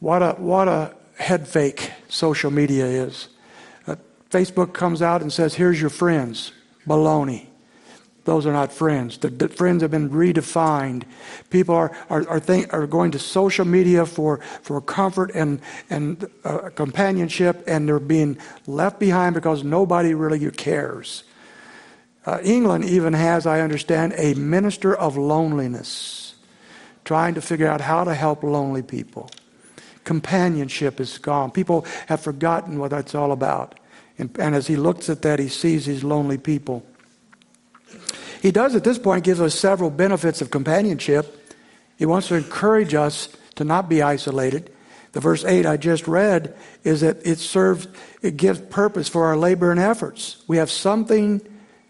What 0.00 0.22
a, 0.22 0.32
what 0.32 0.66
a 0.66 0.94
head 1.16 1.46
fake 1.46 1.90
social 2.08 2.50
media 2.50 2.86
is. 2.86 3.28
Uh, 3.86 3.96
Facebook 4.30 4.72
comes 4.72 5.02
out 5.02 5.22
and 5.22 5.32
says, 5.32 5.54
Here's 5.54 5.80
your 5.80 5.90
friends. 5.90 6.52
Baloney. 6.86 7.46
Those 8.24 8.46
are 8.46 8.52
not 8.52 8.72
friends. 8.72 9.18
The, 9.18 9.28
the 9.28 9.48
friends 9.48 9.82
have 9.82 9.90
been 9.90 10.10
redefined. 10.10 11.04
People 11.48 11.74
are, 11.74 11.96
are, 12.10 12.28
are, 12.28 12.40
think, 12.40 12.72
are 12.72 12.86
going 12.86 13.10
to 13.12 13.18
social 13.18 13.64
media 13.64 14.04
for, 14.04 14.38
for 14.62 14.80
comfort 14.80 15.30
and, 15.34 15.60
and 15.88 16.28
uh, 16.44 16.70
companionship, 16.70 17.64
and 17.66 17.88
they're 17.88 17.98
being 17.98 18.38
left 18.66 19.00
behind 19.00 19.34
because 19.34 19.64
nobody 19.64 20.14
really 20.14 20.50
cares. 20.50 21.24
Uh, 22.26 22.38
England 22.42 22.84
even 22.84 23.14
has, 23.14 23.46
I 23.46 23.60
understand, 23.60 24.14
a 24.16 24.34
minister 24.34 24.94
of 24.94 25.16
loneliness, 25.16 26.34
trying 27.04 27.34
to 27.34 27.40
figure 27.40 27.66
out 27.66 27.80
how 27.80 28.04
to 28.04 28.14
help 28.14 28.42
lonely 28.42 28.82
people. 28.82 29.30
Companionship 30.10 30.98
is 30.98 31.18
gone. 31.18 31.52
People 31.52 31.86
have 32.08 32.20
forgotten 32.20 32.80
what 32.80 32.90
that's 32.90 33.14
all 33.14 33.30
about. 33.30 33.78
And, 34.18 34.36
and 34.40 34.56
as 34.56 34.66
he 34.66 34.74
looks 34.74 35.08
at 35.08 35.22
that, 35.22 35.38
he 35.38 35.46
sees 35.46 35.86
these 35.86 36.02
lonely 36.02 36.36
people. 36.36 36.84
He 38.42 38.50
does 38.50 38.74
at 38.74 38.82
this 38.82 38.98
point 38.98 39.22
gives 39.22 39.40
us 39.40 39.54
several 39.54 39.88
benefits 39.88 40.40
of 40.40 40.50
companionship. 40.50 41.54
He 41.96 42.06
wants 42.06 42.26
to 42.26 42.34
encourage 42.34 42.92
us 42.92 43.28
to 43.54 43.62
not 43.62 43.88
be 43.88 44.02
isolated. 44.02 44.72
The 45.12 45.20
verse 45.20 45.44
8 45.44 45.64
I 45.64 45.76
just 45.76 46.08
read 46.08 46.56
is 46.82 47.02
that 47.02 47.24
it 47.24 47.38
serves, 47.38 47.86
it 48.20 48.36
gives 48.36 48.58
purpose 48.62 49.08
for 49.08 49.26
our 49.26 49.36
labor 49.36 49.70
and 49.70 49.78
efforts. 49.78 50.42
We 50.48 50.56
have 50.56 50.72
something, 50.72 51.40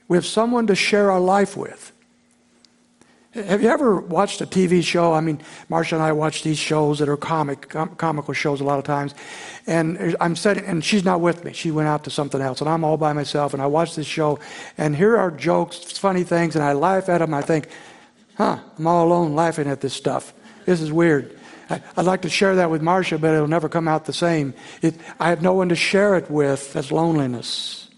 we 0.08 0.18
have 0.18 0.26
someone 0.26 0.66
to 0.66 0.74
share 0.74 1.10
our 1.10 1.20
life 1.20 1.56
with. 1.56 1.90
Have 3.32 3.62
you 3.62 3.68
ever 3.68 4.00
watched 4.00 4.40
a 4.40 4.46
TV 4.46 4.82
show? 4.82 5.12
I 5.12 5.20
mean, 5.20 5.40
Marcia 5.68 5.94
and 5.94 6.02
I 6.02 6.10
watch 6.10 6.42
these 6.42 6.58
shows 6.58 6.98
that 6.98 7.08
are 7.08 7.16
comic, 7.16 7.68
com- 7.68 7.94
comical 7.94 8.34
shows 8.34 8.60
a 8.60 8.64
lot 8.64 8.80
of 8.80 8.84
times. 8.84 9.14
And 9.68 10.16
I'm 10.20 10.34
sitting, 10.34 10.64
and 10.64 10.84
she's 10.84 11.04
not 11.04 11.20
with 11.20 11.44
me. 11.44 11.52
She 11.52 11.70
went 11.70 11.86
out 11.86 12.02
to 12.04 12.10
something 12.10 12.40
else, 12.40 12.60
and 12.60 12.68
I'm 12.68 12.82
all 12.82 12.96
by 12.96 13.12
myself. 13.12 13.54
And 13.54 13.62
I 13.62 13.66
watch 13.66 13.94
this 13.94 14.06
show, 14.06 14.40
and 14.76 14.96
here 14.96 15.16
are 15.16 15.30
jokes, 15.30 15.96
funny 15.96 16.24
things, 16.24 16.56
and 16.56 16.64
I 16.64 16.72
laugh 16.72 17.08
at 17.08 17.18
them. 17.18 17.32
I 17.32 17.40
think, 17.40 17.68
huh, 18.34 18.58
I'm 18.76 18.86
all 18.88 19.06
alone 19.06 19.36
laughing 19.36 19.68
at 19.68 19.80
this 19.80 19.94
stuff. 19.94 20.34
This 20.66 20.80
is 20.80 20.92
weird. 20.92 21.38
I, 21.68 21.80
would 21.96 22.06
like 22.06 22.22
to 22.22 22.28
share 22.28 22.56
that 22.56 22.68
with 22.68 22.82
Marcia, 22.82 23.16
but 23.16 23.32
it'll 23.32 23.46
never 23.46 23.68
come 23.68 23.86
out 23.86 24.06
the 24.06 24.12
same. 24.12 24.54
It, 24.82 24.96
I 25.20 25.28
have 25.28 25.40
no 25.40 25.52
one 25.52 25.68
to 25.68 25.76
share 25.76 26.16
it 26.16 26.28
with. 26.32 26.72
That's 26.72 26.90
loneliness. 26.90 27.89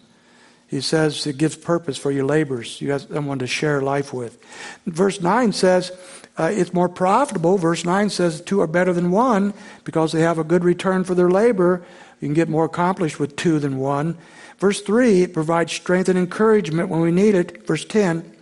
He 0.72 0.80
says 0.80 1.26
it 1.26 1.36
gives 1.36 1.54
purpose 1.54 1.98
for 1.98 2.10
your 2.10 2.24
labors. 2.24 2.80
You 2.80 2.92
have 2.92 3.02
someone 3.02 3.38
to 3.40 3.46
share 3.46 3.82
life 3.82 4.14
with. 4.14 4.42
Verse 4.86 5.20
9 5.20 5.52
says 5.52 5.92
uh, 6.38 6.50
it's 6.50 6.72
more 6.72 6.88
profitable. 6.88 7.58
Verse 7.58 7.84
9 7.84 8.08
says 8.08 8.40
two 8.40 8.62
are 8.62 8.66
better 8.66 8.94
than 8.94 9.10
one 9.10 9.52
because 9.84 10.12
they 10.12 10.22
have 10.22 10.38
a 10.38 10.44
good 10.44 10.64
return 10.64 11.04
for 11.04 11.14
their 11.14 11.28
labor. 11.28 11.84
You 12.22 12.28
can 12.28 12.32
get 12.32 12.48
more 12.48 12.64
accomplished 12.64 13.20
with 13.20 13.36
two 13.36 13.58
than 13.58 13.76
one. 13.76 14.16
Verse 14.56 14.80
3 14.80 15.24
it 15.24 15.34
provides 15.34 15.74
strength 15.74 16.08
and 16.08 16.18
encouragement 16.18 16.88
when 16.88 17.02
we 17.02 17.12
need 17.12 17.34
it. 17.34 17.66
Verse 17.66 17.84
10, 17.84 18.34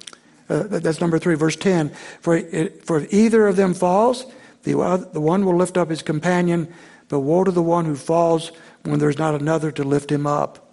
uh, 0.49 0.63
that's 0.69 1.01
number 1.01 1.19
3. 1.19 1.35
Verse 1.35 1.57
10 1.57 1.89
for, 2.21 2.37
it, 2.37 2.87
for 2.87 3.01
if 3.01 3.13
either 3.13 3.49
of 3.49 3.57
them 3.57 3.75
falls, 3.75 4.25
the, 4.63 4.79
uh, 4.79 4.99
the 4.99 5.21
one 5.21 5.45
will 5.45 5.57
lift 5.57 5.77
up 5.77 5.91
his 5.91 6.03
companion, 6.03 6.73
but 7.09 7.19
woe 7.19 7.43
to 7.43 7.51
the 7.51 7.61
one 7.61 7.87
who 7.87 7.97
falls 7.97 8.53
when 8.85 9.01
there's 9.01 9.19
not 9.19 9.35
another 9.35 9.73
to 9.73 9.83
lift 9.83 10.13
him 10.13 10.29
up. 10.29 10.70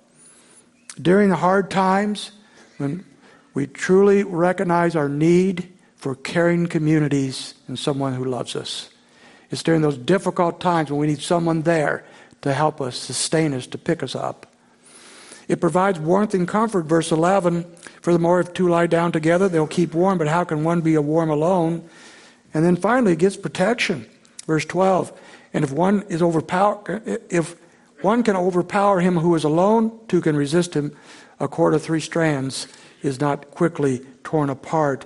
During 1.02 1.30
the 1.30 1.36
hard 1.36 1.70
times, 1.70 2.32
when 2.78 3.06
we 3.54 3.68
truly 3.68 4.24
recognize 4.24 4.96
our 4.96 5.10
need 5.10 5.72
for 5.96 6.16
caring 6.16 6.68
communities 6.68 7.56
and 7.68 7.78
someone 7.78 8.14
who 8.14 8.24
loves 8.24 8.56
us. 8.56 8.90
It's 9.50 9.64
during 9.64 9.82
those 9.82 9.98
difficult 9.98 10.60
times 10.60 10.92
when 10.92 11.00
we 11.00 11.08
need 11.08 11.22
someone 11.22 11.64
there 11.64 12.06
to 12.42 12.54
help 12.54 12.82
us, 12.82 12.98
sustain 12.98 13.54
us, 13.54 13.66
to 13.68 13.78
pick 13.78 14.04
us 14.04 14.16
up. 14.16 14.46
It 15.48 15.62
provides 15.62 16.00
warmth 16.00 16.34
and 16.34 16.48
comfort, 16.48 16.86
verse 16.86 17.12
11. 17.12 17.66
Furthermore, 18.02 18.42
if 18.42 18.54
two 18.54 18.68
lie 18.68 18.88
down 18.88 19.12
together, 19.12 19.50
they'll 19.50 19.66
keep 19.66 19.94
warm, 19.94 20.18
but 20.18 20.28
how 20.28 20.44
can 20.44 20.64
one 20.64 20.82
be 20.82 20.98
warm 20.98 21.30
alone? 21.30 21.88
And 22.54 22.64
then 22.64 22.76
finally, 22.76 23.14
it 23.14 23.20
gives 23.20 23.38
protection, 23.38 24.06
verse 24.46 24.66
12. 24.66 25.18
And 25.54 25.64
if 25.64 25.72
one 25.72 26.04
is 26.10 26.22
overpowered, 26.22 27.22
if 27.30 27.56
one 28.02 28.24
can 28.24 28.36
overpower 28.36 29.00
him 29.00 29.18
who 29.18 29.36
is 29.36 29.44
alone, 29.44 30.00
two 30.08 30.22
can 30.22 30.36
resist 30.36 30.76
him. 30.76 30.96
A 31.40 31.48
cord 31.48 31.74
of 31.74 31.82
three 31.82 32.00
strands 32.00 32.68
is 33.02 33.20
not 33.20 33.52
quickly 33.52 34.02
torn 34.24 34.50
apart. 34.50 35.06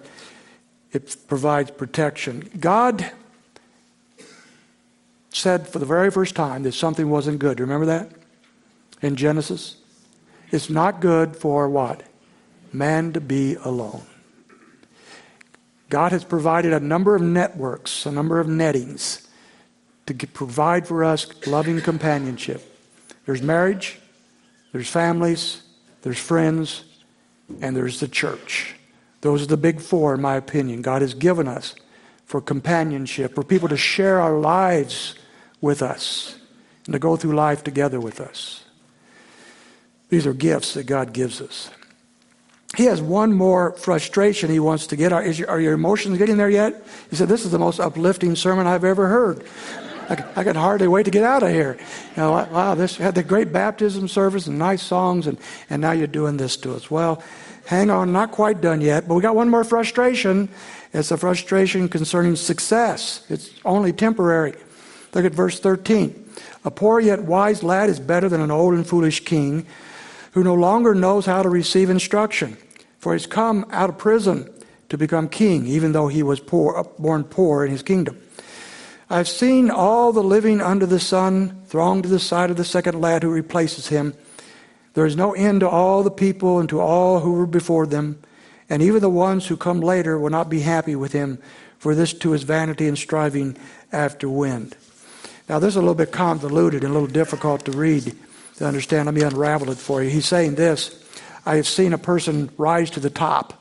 It 0.91 1.15
provides 1.27 1.71
protection. 1.71 2.49
God 2.59 3.11
said 5.29 5.67
for 5.67 5.79
the 5.79 5.85
very 5.85 6.11
first 6.11 6.35
time 6.35 6.63
that 6.63 6.73
something 6.73 7.09
wasn't 7.09 7.39
good. 7.39 7.59
Remember 7.59 7.85
that? 7.85 8.11
In 9.01 9.15
Genesis? 9.15 9.77
It's 10.51 10.69
not 10.69 10.99
good 10.99 11.35
for 11.35 11.69
what? 11.69 12.03
Man 12.73 13.13
to 13.13 13.21
be 13.21 13.55
alone. 13.55 14.03
God 15.89 16.11
has 16.11 16.23
provided 16.23 16.73
a 16.73 16.79
number 16.79 17.15
of 17.15 17.21
networks, 17.21 18.05
a 18.05 18.11
number 18.11 18.39
of 18.39 18.47
nettings 18.47 19.27
to 20.05 20.13
provide 20.27 20.87
for 20.87 21.03
us 21.03 21.27
loving 21.47 21.81
companionship. 21.81 22.70
There's 23.25 23.41
marriage, 23.41 23.99
there's 24.71 24.89
families, 24.89 25.61
there's 26.01 26.19
friends, 26.19 26.83
and 27.61 27.75
there's 27.75 27.99
the 27.99 28.07
church. 28.07 28.75
Those 29.21 29.43
are 29.43 29.47
the 29.47 29.57
big 29.57 29.79
four, 29.79 30.15
in 30.15 30.21
my 30.21 30.35
opinion. 30.35 30.81
God 30.81 31.01
has 31.01 31.13
given 31.13 31.47
us 31.47 31.75
for 32.25 32.41
companionship, 32.41 33.35
for 33.35 33.43
people 33.43 33.69
to 33.69 33.77
share 33.77 34.19
our 34.19 34.39
lives 34.39 35.15
with 35.59 35.81
us 35.81 36.35
and 36.85 36.93
to 36.93 36.99
go 36.99 37.15
through 37.15 37.35
life 37.35 37.63
together 37.63 37.99
with 37.99 38.19
us. 38.19 38.63
These 40.09 40.25
are 40.25 40.33
gifts 40.33 40.73
that 40.73 40.85
God 40.85 41.13
gives 41.13 41.41
us. 41.41 41.69
He 42.75 42.85
has 42.85 43.01
one 43.01 43.33
more 43.33 43.73
frustration 43.73 44.49
he 44.49 44.59
wants 44.59 44.87
to 44.87 44.95
get. 44.95 45.11
Are, 45.11 45.25
your, 45.25 45.49
are 45.49 45.59
your 45.59 45.73
emotions 45.73 46.17
getting 46.17 46.37
there 46.37 46.49
yet? 46.49 46.85
He 47.09 47.15
said, 47.15 47.27
This 47.27 47.43
is 47.43 47.51
the 47.51 47.59
most 47.59 47.79
uplifting 47.79 48.35
sermon 48.35 48.65
I've 48.65 48.85
ever 48.85 49.07
heard. 49.07 49.45
I, 50.11 50.25
I 50.35 50.43
could 50.43 50.57
hardly 50.57 50.89
wait 50.89 51.03
to 51.03 51.11
get 51.11 51.23
out 51.23 51.41
of 51.41 51.49
here. 51.49 51.77
You 52.15 52.23
know, 52.23 52.31
wow, 52.31 52.75
this 52.75 52.97
had 52.97 53.15
the 53.15 53.23
great 53.23 53.53
baptism 53.53 54.09
service 54.09 54.45
and 54.45 54.59
nice 54.59 54.83
songs, 54.83 55.25
and, 55.25 55.37
and 55.69 55.81
now 55.81 55.93
you're 55.93 56.07
doing 56.07 56.35
this 56.35 56.57
to 56.57 56.75
us. 56.75 56.91
Well, 56.91 57.23
hang 57.65 57.89
on, 57.89 58.11
not 58.11 58.31
quite 58.31 58.59
done 58.59 58.81
yet, 58.81 59.07
but 59.07 59.15
we 59.15 59.21
got 59.21 59.35
one 59.35 59.49
more 59.49 59.63
frustration. 59.63 60.49
It's 60.91 61.11
a 61.11 61.17
frustration 61.17 61.87
concerning 61.87 62.35
success. 62.35 63.25
It's 63.29 63.51
only 63.63 63.93
temporary. 63.93 64.53
Look 65.13 65.23
at 65.23 65.31
verse 65.31 65.59
13. 65.61 66.29
A 66.65 66.71
poor 66.71 66.99
yet 66.99 67.23
wise 67.23 67.63
lad 67.63 67.89
is 67.89 67.99
better 67.99 68.27
than 68.27 68.41
an 68.41 68.51
old 68.51 68.73
and 68.73 68.85
foolish 68.85 69.23
king 69.23 69.65
who 70.33 70.43
no 70.43 70.53
longer 70.53 70.93
knows 70.93 71.25
how 71.25 71.41
to 71.41 71.49
receive 71.49 71.89
instruction, 71.89 72.57
for 72.99 73.13
he's 73.13 73.27
come 73.27 73.65
out 73.71 73.89
of 73.89 73.97
prison 73.97 74.49
to 74.89 74.97
become 74.97 75.29
king, 75.29 75.67
even 75.67 75.93
though 75.93 76.09
he 76.09 76.21
was 76.21 76.41
poor, 76.41 76.83
born 76.99 77.23
poor 77.23 77.63
in 77.63 77.71
his 77.71 77.81
kingdom. 77.81 78.21
I've 79.11 79.27
seen 79.27 79.69
all 79.69 80.13
the 80.13 80.23
living 80.23 80.61
under 80.61 80.85
the 80.85 80.99
sun 80.99 81.63
throng 81.65 82.01
to 82.01 82.07
the 82.07 82.17
side 82.17 82.49
of 82.49 82.55
the 82.55 82.63
second 82.63 83.01
lad 83.01 83.23
who 83.23 83.29
replaces 83.29 83.89
him. 83.89 84.13
There 84.93 85.05
is 85.05 85.17
no 85.17 85.33
end 85.33 85.59
to 85.59 85.69
all 85.69 86.01
the 86.01 86.09
people 86.09 86.59
and 86.59 86.69
to 86.69 86.79
all 86.79 87.19
who 87.19 87.33
were 87.33 87.45
before 87.45 87.85
them, 87.85 88.23
and 88.69 88.81
even 88.81 89.01
the 89.01 89.09
ones 89.09 89.47
who 89.47 89.57
come 89.57 89.81
later 89.81 90.17
will 90.17 90.29
not 90.29 90.49
be 90.49 90.61
happy 90.61 90.95
with 90.95 91.11
him, 91.11 91.39
for 91.77 91.93
this 91.93 92.13
too 92.13 92.33
is 92.33 92.43
vanity 92.43 92.87
and 92.87 92.97
striving 92.97 93.57
after 93.91 94.29
wind. 94.29 94.77
Now, 95.49 95.59
this 95.59 95.73
is 95.73 95.75
a 95.75 95.81
little 95.81 95.93
bit 95.93 96.13
convoluted 96.13 96.85
and 96.85 96.91
a 96.91 96.93
little 96.93 97.13
difficult 97.13 97.65
to 97.65 97.73
read 97.73 98.15
to 98.55 98.65
understand. 98.65 99.07
Let 99.07 99.15
me 99.15 99.23
unravel 99.23 99.71
it 99.71 99.77
for 99.77 100.01
you. 100.01 100.09
He's 100.09 100.25
saying 100.25 100.55
this 100.55 101.03
I 101.45 101.57
have 101.57 101.67
seen 101.67 101.91
a 101.91 101.97
person 101.97 102.49
rise 102.57 102.89
to 102.91 103.01
the 103.01 103.09
top. 103.09 103.60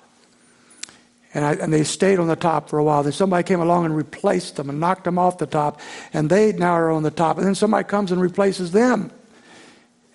And, 1.33 1.45
I, 1.45 1.53
and, 1.53 1.73
they 1.73 1.85
stayed 1.85 2.19
on 2.19 2.27
the 2.27 2.35
top 2.35 2.69
for 2.69 2.79
a 2.79 2.85
while. 2.85 3.05
Then 3.05 3.13
somebody 3.13 3.45
came 3.45 3.61
along 3.61 3.85
and 3.85 3.97
replaced 3.97 4.57
them 4.57 4.69
and 4.69 4.81
knocked 4.81 5.05
them 5.05 5.17
off 5.17 5.39
the 5.39 5.47
top, 5.47 5.81
and 6.13 6.29
they 6.29 6.53
now 6.53 6.73
are 6.73 6.91
on 6.91 7.05
the 7.05 7.11
top. 7.13 7.39
And 7.39 7.47
then 7.47 7.55
somebody 7.55 7.87
comes 7.87 8.11
and 8.11 8.21
replaces 8.21 8.73
them. 8.73 9.13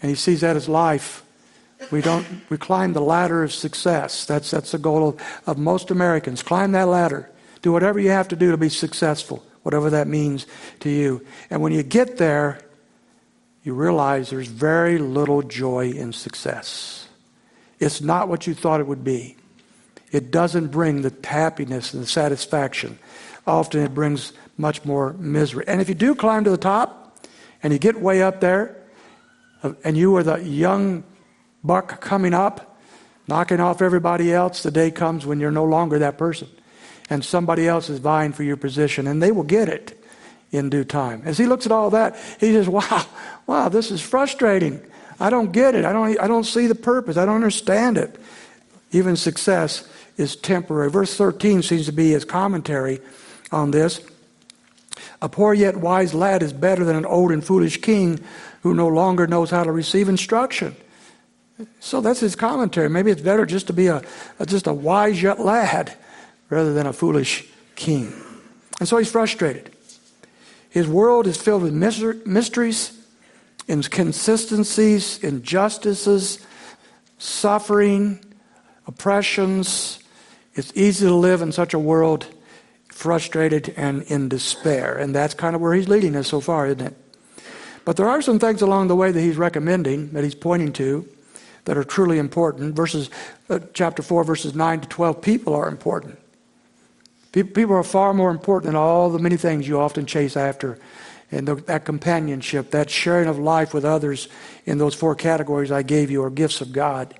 And 0.01 0.09
he 0.09 0.15
sees 0.15 0.41
that 0.41 0.57
as 0.57 0.67
life. 0.67 1.23
We 1.91 2.01
don't 2.01 2.25
we 2.49 2.57
climb 2.57 2.93
the 2.93 3.01
ladder 3.01 3.43
of 3.43 3.53
success. 3.53 4.25
That's 4.25 4.51
that's 4.51 4.71
the 4.71 4.77
goal 4.77 5.09
of, 5.09 5.21
of 5.45 5.57
most 5.57 5.91
Americans. 5.91 6.43
Climb 6.43 6.71
that 6.73 6.87
ladder. 6.87 7.29
Do 7.61 7.71
whatever 7.71 7.99
you 7.99 8.11
have 8.11 8.27
to 8.29 8.35
do 8.35 8.51
to 8.51 8.57
be 8.57 8.69
successful, 8.69 9.43
whatever 9.63 9.89
that 9.89 10.07
means 10.07 10.45
to 10.81 10.89
you. 10.89 11.25
And 11.49 11.61
when 11.61 11.71
you 11.73 11.83
get 11.83 12.17
there, 12.17 12.59
you 13.63 13.73
realize 13.73 14.29
there's 14.29 14.47
very 14.47 14.99
little 14.99 15.41
joy 15.41 15.89
in 15.89 16.13
success. 16.13 17.07
It's 17.79 18.01
not 18.01 18.29
what 18.29 18.45
you 18.47 18.53
thought 18.53 18.79
it 18.79 18.87
would 18.87 19.03
be. 19.03 19.35
It 20.15 20.31
doesn't 20.31 20.67
bring 20.67 21.01
the 21.01 21.13
happiness 21.25 21.93
and 21.93 22.01
the 22.01 22.07
satisfaction. 22.07 22.97
Often 23.45 23.81
it 23.81 23.93
brings 23.93 24.31
much 24.57 24.85
more 24.85 25.11
misery. 25.13 25.65
And 25.67 25.81
if 25.81 25.89
you 25.89 25.95
do 25.95 26.15
climb 26.15 26.45
to 26.45 26.49
the 26.49 26.57
top 26.57 27.19
and 27.61 27.73
you 27.73 27.79
get 27.79 27.99
way 27.99 28.21
up 28.21 28.39
there, 28.39 28.81
uh, 29.61 29.73
and 29.83 29.97
you 29.97 30.15
are 30.15 30.23
the 30.23 30.37
young 30.37 31.03
buck 31.65 31.99
coming 31.99 32.33
up, 32.33 32.79
knocking 33.27 33.59
off 33.59 33.81
everybody 33.81 34.31
else, 34.31 34.63
the 34.63 34.71
day 34.71 34.89
comes 34.89 35.25
when 35.25 35.41
you're 35.41 35.51
no 35.51 35.65
longer 35.65 35.99
that 35.99 36.17
person. 36.17 36.47
And 37.09 37.23
somebody 37.23 37.67
else 37.67 37.89
is 37.89 37.99
vying 37.99 38.31
for 38.31 38.43
your 38.43 38.55
position, 38.55 39.07
and 39.07 39.21
they 39.21 39.33
will 39.33 39.43
get 39.43 39.67
it 39.67 40.01
in 40.53 40.69
due 40.69 40.85
time. 40.85 41.23
As 41.25 41.37
he 41.37 41.45
looks 41.45 41.65
at 41.65 41.73
all 41.73 41.89
that, 41.89 42.15
he 42.39 42.53
says, 42.53 42.69
Wow, 42.69 43.05
wow, 43.47 43.67
this 43.67 43.91
is 43.91 44.01
frustrating. 44.01 44.81
I 45.19 45.29
don't 45.29 45.51
get 45.51 45.75
it. 45.75 45.83
I 45.83 45.91
don't, 45.91 46.17
I 46.21 46.27
don't 46.29 46.45
see 46.45 46.67
the 46.67 46.75
purpose. 46.75 47.17
I 47.17 47.25
don't 47.25 47.35
understand 47.35 47.97
it. 47.97 48.15
Even 48.91 49.17
success 49.17 49.89
is 50.17 50.35
temporary. 50.35 50.89
Verse 50.89 51.15
13 51.15 51.61
seems 51.61 51.85
to 51.85 51.91
be 51.91 52.11
his 52.11 52.25
commentary 52.25 52.99
on 53.51 53.71
this. 53.71 54.01
A 55.21 55.29
poor 55.29 55.53
yet 55.53 55.77
wise 55.77 56.13
lad 56.13 56.43
is 56.43 56.53
better 56.53 56.83
than 56.83 56.95
an 56.95 57.05
old 57.05 57.31
and 57.31 57.43
foolish 57.43 57.81
king 57.81 58.19
who 58.61 58.73
no 58.73 58.87
longer 58.87 59.27
knows 59.27 59.49
how 59.49 59.63
to 59.63 59.71
receive 59.71 60.09
instruction. 60.09 60.75
So 61.79 62.01
that's 62.01 62.19
his 62.19 62.35
commentary. 62.35 62.89
Maybe 62.89 63.11
it's 63.11 63.21
better 63.21 63.45
just 63.45 63.67
to 63.67 63.73
be 63.73 63.87
a, 63.87 64.01
a 64.39 64.45
just 64.45 64.67
a 64.67 64.73
wise 64.73 65.21
yet 65.21 65.39
lad 65.39 65.95
rather 66.49 66.73
than 66.73 66.85
a 66.85 66.93
foolish 66.93 67.45
king. 67.75 68.13
And 68.79 68.87
so 68.87 68.97
he's 68.97 69.11
frustrated. 69.11 69.71
His 70.69 70.87
world 70.87 71.27
is 71.27 71.37
filled 71.37 71.63
with 71.63 71.73
mysteries, 71.73 72.99
inconsistencies, 73.69 75.23
injustices, 75.23 76.45
suffering, 77.17 78.19
oppressions. 78.85 79.99
It's 80.55 80.71
easy 80.75 81.05
to 81.05 81.13
live 81.13 81.41
in 81.41 81.51
such 81.51 81.73
a 81.73 81.79
world 81.79 82.27
frustrated 82.87 83.73
and 83.75 84.03
in 84.03 84.29
despair. 84.29 84.97
And 84.97 85.13
that's 85.13 85.33
kind 85.33 85.53
of 85.53 85.61
where 85.61 85.73
he's 85.73 85.89
leading 85.89 86.15
us 86.15 86.29
so 86.29 86.39
far, 86.39 86.65
isn't 86.67 86.81
it? 86.81 86.95
But 87.83 87.97
there 87.97 88.07
are 88.07 88.21
some 88.21 88.39
things 88.39 88.61
along 88.61 88.87
the 88.87 88.95
way 88.95 89.11
that 89.11 89.19
he's 89.19 89.37
recommending, 89.37 90.11
that 90.13 90.23
he's 90.23 90.33
pointing 90.33 90.71
to, 90.73 91.07
that 91.65 91.77
are 91.77 91.83
truly 91.83 92.17
important. 92.17 92.73
Verses, 92.73 93.09
uh, 93.49 93.59
chapter 93.73 94.01
4, 94.01 94.23
verses 94.23 94.55
9 94.55 94.81
to 94.81 94.87
12, 94.87 95.21
people 95.21 95.53
are 95.53 95.67
important. 95.67 96.17
People 97.33 97.73
are 97.73 97.83
far 97.83 98.13
more 98.13 98.31
important 98.31 98.67
than 98.67 98.77
all 98.77 99.09
the 99.09 99.19
many 99.19 99.35
things 99.35 99.67
you 99.67 99.77
often 99.77 100.05
chase 100.05 100.37
after. 100.37 100.79
And 101.31 101.45
the, 101.45 101.55
that 101.55 101.83
companionship, 101.83 102.71
that 102.71 102.89
sharing 102.89 103.27
of 103.27 103.37
life 103.37 103.73
with 103.73 103.83
others 103.83 104.29
in 104.65 104.77
those 104.77 104.95
four 104.95 105.15
categories 105.15 105.69
I 105.69 105.81
gave 105.81 106.09
you 106.09 106.23
are 106.23 106.29
gifts 106.29 106.61
of 106.61 106.71
God. 106.71 107.13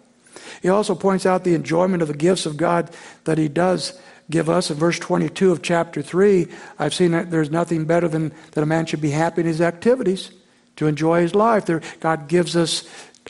He 0.62 0.69
also 0.69 0.95
points 0.95 1.26
out 1.26 1.43
the 1.43 1.54
enjoyment 1.54 2.02
of 2.02 2.08
the 2.08 2.13
gifts 2.13 2.45
of 2.45 2.58
God 2.58 2.89
that 3.26 3.38
he 3.38 3.48
does 3.48 4.00
give 4.30 4.50
us. 4.50 4.69
In 4.71 4.78
verse 4.78 5.00
22 5.00 5.52
of 5.52 5.62
chapter 5.62 6.02
3, 6.02 6.48
I've 6.80 6.93
seen 6.93 7.12
that 7.12 7.32
there's 7.32 7.52
nothing 7.52 7.86
better 7.86 8.08
than 8.08 8.34
that 8.52 8.62
a 8.62 8.65
man 8.65 8.86
should 8.86 9.02
be 9.02 9.12
happy 9.12 9.41
in 9.41 9.48
his 9.48 9.62
activities, 9.62 10.32
to 10.78 10.88
enjoy 10.88 11.21
his 11.21 11.36
life. 11.36 11.65
There, 11.65 11.82
God 12.00 12.28
gives 12.28 12.56
us 12.56 12.84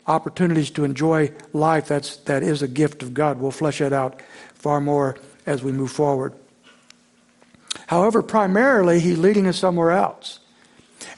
opportunities 0.06 0.70
to 0.70 0.84
enjoy 0.84 1.32
life. 1.52 1.88
That's, 1.88 2.16
that 2.18 2.42
is 2.42 2.62
a 2.62 2.68
gift 2.68 3.02
of 3.02 3.14
God. 3.14 3.38
We'll 3.38 3.50
flesh 3.50 3.78
that 3.78 3.92
out 3.92 4.20
far 4.54 4.80
more 4.80 5.16
as 5.46 5.62
we 5.62 5.72
move 5.72 5.92
forward. 5.92 6.34
However, 7.86 8.22
primarily, 8.22 9.00
he's 9.00 9.18
leading 9.18 9.46
us 9.46 9.58
somewhere 9.58 9.92
else. 9.92 10.40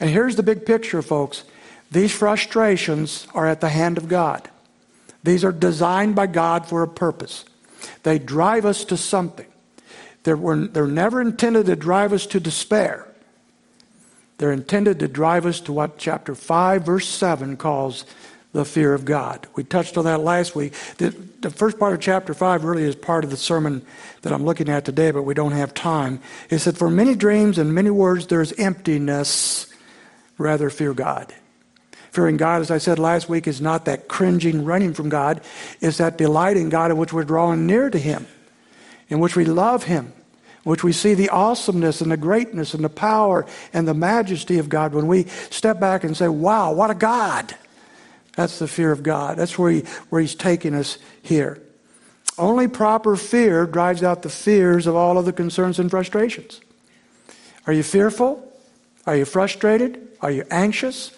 And 0.01 0.11
here's 0.11 0.37
the 0.37 0.43
big 0.43 0.67
picture, 0.67 1.03
folks. 1.03 1.45
These 1.91 2.13
frustrations 2.13 3.27
are 3.35 3.47
at 3.47 3.61
the 3.61 3.71
hand 3.71 3.97
of 3.97 4.09
God. 4.09 4.51
These 5.25 5.45
are 5.45 5.53
designed 5.53 6.15
by 6.15 6.27
God 6.27 6.67
for 6.67 6.83
a 6.83 6.89
purpose. 6.89 7.45
They 8.03 8.19
drive 8.19 8.65
us 8.65 8.85
to 8.87 8.97
something. 8.97 9.47
They're, 10.23 10.37
they're 10.37 10.87
never 10.87 11.21
intended 11.21 11.67
to 11.67 11.77
drive 11.77 12.13
us 12.13 12.27
to 12.27 12.41
despair. 12.41 13.07
They're 14.39 14.53
intended 14.53 15.01
to 15.01 15.09
drive 15.09 15.47
us 15.47 15.61
to 15.61 15.73
what 15.73 15.99
chapter 15.99 16.35
5, 16.35 16.85
verse 16.85 17.09
7 17.09 17.57
calls 17.57 18.05
the 18.53 18.65
fear 18.65 18.95
of 18.95 19.05
God. 19.05 19.47
We 19.55 19.65
touched 19.65 19.99
on 19.99 20.05
that 20.05 20.21
last 20.21 20.55
week. 20.57 20.73
The, 20.97 21.11
the, 21.41 21.51
first 21.51 21.79
part 21.79 21.93
of 21.93 22.01
chapter 22.01 22.35
5 22.35 22.65
really 22.65 22.85
is 22.85 22.97
part 22.97 23.25
of 23.25 23.31
the 23.31 23.37
sermon 23.37 23.83
that 24.23 24.33
I'm 24.33 24.45
looking 24.45 24.69
at 24.69 24.85
today, 24.85 25.11
but 25.11 25.23
we 25.23 25.35
don't 25.35 25.53
have 25.53 25.75
time. 25.75 26.21
It 26.49 26.61
said, 26.61 26.79
For 26.79 26.89
many 26.89 27.15
dreams 27.15 27.59
and 27.59 27.75
many 27.75 27.91
words 27.91 28.27
there's 28.27 28.53
emptiness, 28.53 29.73
rather 30.39 30.71
fear 30.71 30.95
God. 30.95 31.35
Fearing 32.11 32.37
God, 32.37 32.61
as 32.63 32.71
I 32.71 32.79
said 32.79 32.99
last 32.99 33.29
week, 33.29 33.47
is 33.47 33.61
not 33.61 33.85
that 33.85 34.09
cringing 34.09 34.65
running 34.65 34.95
from 34.95 35.09
God, 35.09 35.43
it's 35.81 35.99
that 35.99 36.19
delight 36.19 36.57
in 36.57 36.69
God 36.69 36.91
in 36.91 36.97
which 36.97 37.13
we're 37.13 37.25
drawing 37.25 37.67
near 37.67 37.91
to 37.91 37.99
Him, 37.99 38.27
in 39.09 39.21
which 39.21 39.37
we 39.37 39.45
love 39.45 39.85
Him, 39.85 40.13
in 40.65 40.71
which 40.71 40.83
we 40.83 40.93
see 40.93 41.15
the 41.15 41.29
awesomeness 41.29 42.01
and 42.01 42.11
the 42.11 42.17
greatness 42.17 42.75
and 42.75 42.83
the 42.83 42.89
power 42.89 43.47
and 43.73 43.87
the 43.87 43.95
majesty 43.95 44.59
of 44.59 44.69
God 44.69 44.95
when 44.95 45.07
we 45.07 45.25
step 45.51 45.79
back 45.79 46.05
and 46.05 46.17
say, 46.17 46.29
Wow, 46.29 46.73
what 46.73 46.91
a 46.91 46.95
God! 46.95 47.55
That's 48.39 48.61
the 48.61 48.69
fear 48.69 48.93
of 48.93 49.03
God. 49.03 49.37
That's 49.37 49.59
where, 49.59 49.73
he, 49.73 49.81
where 50.11 50.21
He's 50.21 50.37
taking 50.37 50.75
us 50.75 50.99
here. 51.23 51.61
Only 52.39 52.69
proper 52.69 53.17
fear 53.17 53.67
drives 53.67 54.05
out 54.05 54.23
the 54.23 54.29
fears 54.29 54.87
of 54.87 54.95
all 54.95 55.19
other 55.19 55.33
concerns 55.33 55.81
and 55.81 55.91
frustrations. 55.91 56.61
Are 57.67 57.73
you 57.73 57.83
fearful? 57.83 58.45
Are 59.07 59.17
you 59.17 59.25
frustrated? 59.25 60.09
Are 60.21 60.31
you 60.31 60.45
anxious? 60.51 61.11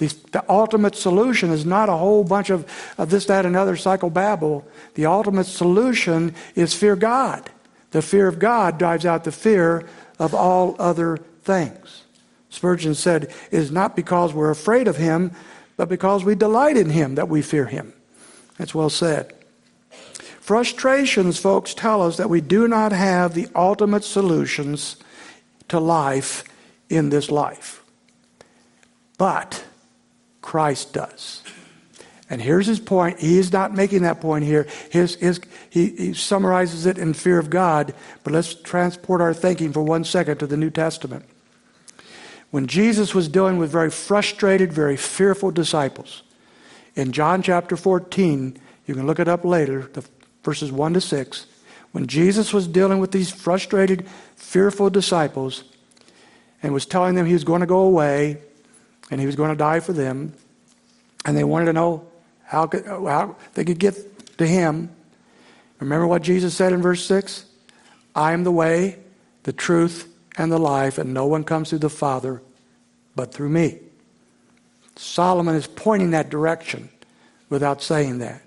The, 0.00 0.06
the 0.32 0.44
ultimate 0.48 0.96
solution 0.96 1.50
is 1.50 1.66
not 1.66 1.90
a 1.90 1.96
whole 1.96 2.24
bunch 2.24 2.48
of, 2.48 2.64
of 2.96 3.10
this, 3.10 3.26
that, 3.26 3.44
and 3.44 3.54
other 3.54 3.76
psychobabble. 3.76 4.64
The 4.94 5.04
ultimate 5.04 5.44
solution 5.44 6.34
is 6.54 6.72
fear 6.72 6.96
God. 6.96 7.50
The 7.90 8.00
fear 8.00 8.26
of 8.26 8.38
God 8.38 8.78
drives 8.78 9.04
out 9.04 9.24
the 9.24 9.32
fear 9.32 9.86
of 10.18 10.34
all 10.34 10.74
other 10.78 11.18
things. 11.42 12.04
Spurgeon 12.48 12.94
said, 12.94 13.24
It 13.24 13.58
is 13.58 13.70
not 13.70 13.94
because 13.94 14.32
we're 14.32 14.50
afraid 14.50 14.88
of 14.88 14.96
Him, 14.96 15.32
but 15.76 15.90
because 15.90 16.24
we 16.24 16.34
delight 16.34 16.78
in 16.78 16.88
Him 16.88 17.16
that 17.16 17.28
we 17.28 17.42
fear 17.42 17.66
Him. 17.66 17.92
That's 18.56 18.74
well 18.74 18.88
said. 18.88 19.34
Frustrations, 20.40 21.38
folks, 21.38 21.74
tell 21.74 22.00
us 22.00 22.16
that 22.16 22.30
we 22.30 22.40
do 22.40 22.66
not 22.66 22.92
have 22.92 23.34
the 23.34 23.48
ultimate 23.54 24.04
solutions 24.04 24.96
to 25.68 25.78
life 25.78 26.42
in 26.88 27.10
this 27.10 27.30
life. 27.30 27.84
But 29.18 29.62
Christ 30.42 30.92
does. 30.92 31.42
And 32.28 32.40
here's 32.40 32.66
his 32.66 32.78
point. 32.78 33.18
He 33.18 33.38
is 33.38 33.52
not 33.52 33.74
making 33.74 34.02
that 34.02 34.20
point 34.20 34.44
here. 34.44 34.68
His, 34.90 35.16
his, 35.16 35.40
he, 35.68 35.88
he 35.88 36.14
summarizes 36.14 36.86
it 36.86 36.96
in 36.96 37.12
fear 37.12 37.40
of 37.40 37.50
God. 37.50 37.92
But 38.22 38.32
let's 38.32 38.54
transport 38.54 39.20
our 39.20 39.34
thinking 39.34 39.72
for 39.72 39.82
one 39.82 40.04
second 40.04 40.38
to 40.38 40.46
the 40.46 40.56
New 40.56 40.70
Testament. 40.70 41.24
When 42.52 42.68
Jesus 42.68 43.14
was 43.14 43.28
dealing 43.28 43.58
with 43.58 43.70
very 43.70 43.90
frustrated, 43.90 44.72
very 44.72 44.96
fearful 44.96 45.50
disciples, 45.50 46.22
in 46.94 47.12
John 47.12 47.42
chapter 47.42 47.76
14, 47.76 48.58
you 48.86 48.94
can 48.94 49.06
look 49.06 49.18
it 49.18 49.28
up 49.28 49.44
later, 49.44 49.90
the 49.92 50.04
verses 50.44 50.72
1 50.72 50.94
to 50.94 51.00
6, 51.00 51.46
when 51.92 52.06
Jesus 52.06 52.52
was 52.52 52.68
dealing 52.68 52.98
with 52.98 53.10
these 53.10 53.30
frustrated, 53.30 54.06
fearful 54.36 54.90
disciples 54.90 55.64
and 56.62 56.72
was 56.72 56.86
telling 56.86 57.14
them 57.14 57.26
he 57.26 57.32
was 57.32 57.44
going 57.44 57.60
to 57.60 57.66
go 57.66 57.80
away 57.80 58.38
and 59.10 59.20
he 59.20 59.26
was 59.26 59.36
going 59.36 59.50
to 59.50 59.56
die 59.56 59.80
for 59.80 59.92
them, 59.92 60.32
and 61.24 61.36
they 61.36 61.44
wanted 61.44 61.66
to 61.66 61.72
know 61.72 62.06
how, 62.44 62.66
could, 62.66 62.86
how 62.86 63.36
they 63.54 63.64
could 63.64 63.78
get 63.78 64.38
to 64.38 64.46
him. 64.46 64.90
Remember 65.78 66.06
what 66.06 66.22
Jesus 66.22 66.54
said 66.54 66.72
in 66.72 66.82
verse 66.82 67.04
6? 67.04 67.44
I 68.14 68.32
am 68.32 68.44
the 68.44 68.52
way, 68.52 68.98
the 69.44 69.52
truth, 69.52 70.12
and 70.36 70.50
the 70.50 70.58
life, 70.58 70.98
and 70.98 71.12
no 71.12 71.26
one 71.26 71.44
comes 71.44 71.70
to 71.70 71.78
the 71.78 71.90
Father 71.90 72.42
but 73.14 73.34
through 73.34 73.48
me. 73.50 73.78
Solomon 74.96 75.54
is 75.54 75.66
pointing 75.66 76.10
that 76.10 76.30
direction 76.30 76.88
without 77.48 77.82
saying 77.82 78.18
that. 78.18 78.42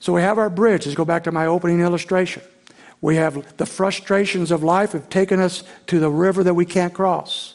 So 0.00 0.12
we 0.12 0.22
have 0.22 0.38
our 0.38 0.50
bridge. 0.50 0.86
Let's 0.86 0.96
go 0.96 1.04
back 1.04 1.24
to 1.24 1.32
my 1.32 1.46
opening 1.46 1.80
illustration. 1.80 2.42
We 3.00 3.16
have 3.16 3.56
the 3.56 3.66
frustrations 3.66 4.50
of 4.50 4.62
life 4.62 4.92
have 4.92 5.08
taken 5.08 5.40
us 5.40 5.62
to 5.86 5.98
the 6.00 6.10
river 6.10 6.42
that 6.44 6.54
we 6.54 6.64
can't 6.64 6.92
cross. 6.92 7.54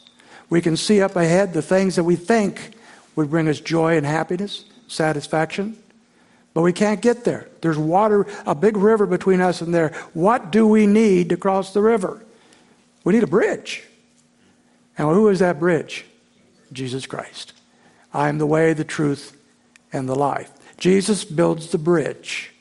We 0.49 0.61
can 0.61 0.77
see 0.77 1.01
up 1.01 1.15
ahead 1.15 1.53
the 1.53 1.61
things 1.61 1.95
that 1.95 2.03
we 2.03 2.15
think 2.15 2.73
would 3.15 3.29
bring 3.29 3.47
us 3.47 3.59
joy 3.59 3.97
and 3.97 4.05
happiness, 4.05 4.65
satisfaction. 4.87 5.77
But 6.53 6.61
we 6.61 6.73
can't 6.73 7.01
get 7.01 7.23
there. 7.23 7.49
There's 7.61 7.77
water, 7.77 8.27
a 8.45 8.53
big 8.53 8.77
river 8.77 9.05
between 9.05 9.41
us 9.41 9.61
and 9.61 9.73
there. 9.73 9.89
What 10.13 10.51
do 10.51 10.67
we 10.67 10.85
need 10.85 11.29
to 11.29 11.37
cross 11.37 11.73
the 11.73 11.81
river? 11.81 12.23
We 13.03 13.13
need 13.13 13.23
a 13.23 13.27
bridge. 13.27 13.83
And 14.97 15.07
who 15.07 15.29
is 15.29 15.39
that 15.39 15.59
bridge? 15.59 16.05
Jesus 16.71 17.05
Christ. 17.05 17.53
I 18.13 18.29
am 18.29 18.37
the 18.37 18.45
way, 18.45 18.73
the 18.73 18.83
truth, 18.83 19.35
and 19.91 20.07
the 20.07 20.15
life. 20.15 20.51
Jesus 20.77 21.25
builds 21.25 21.69
the 21.69 21.77
bridge 21.77 22.51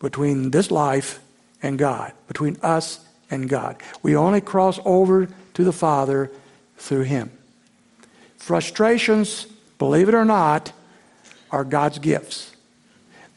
between 0.00 0.50
this 0.50 0.70
life 0.70 1.20
and 1.62 1.78
God, 1.78 2.12
between 2.28 2.56
us 2.62 3.04
and 3.30 3.48
God. 3.48 3.76
We 4.02 4.16
only 4.16 4.40
cross 4.40 4.78
over 4.84 5.28
to 5.54 5.64
the 5.64 5.72
Father 5.72 6.30
through 6.76 7.02
Him. 7.02 7.30
Frustrations, 8.36 9.46
believe 9.78 10.08
it 10.08 10.14
or 10.14 10.24
not, 10.24 10.72
are 11.50 11.64
God's 11.64 11.98
gifts. 11.98 12.54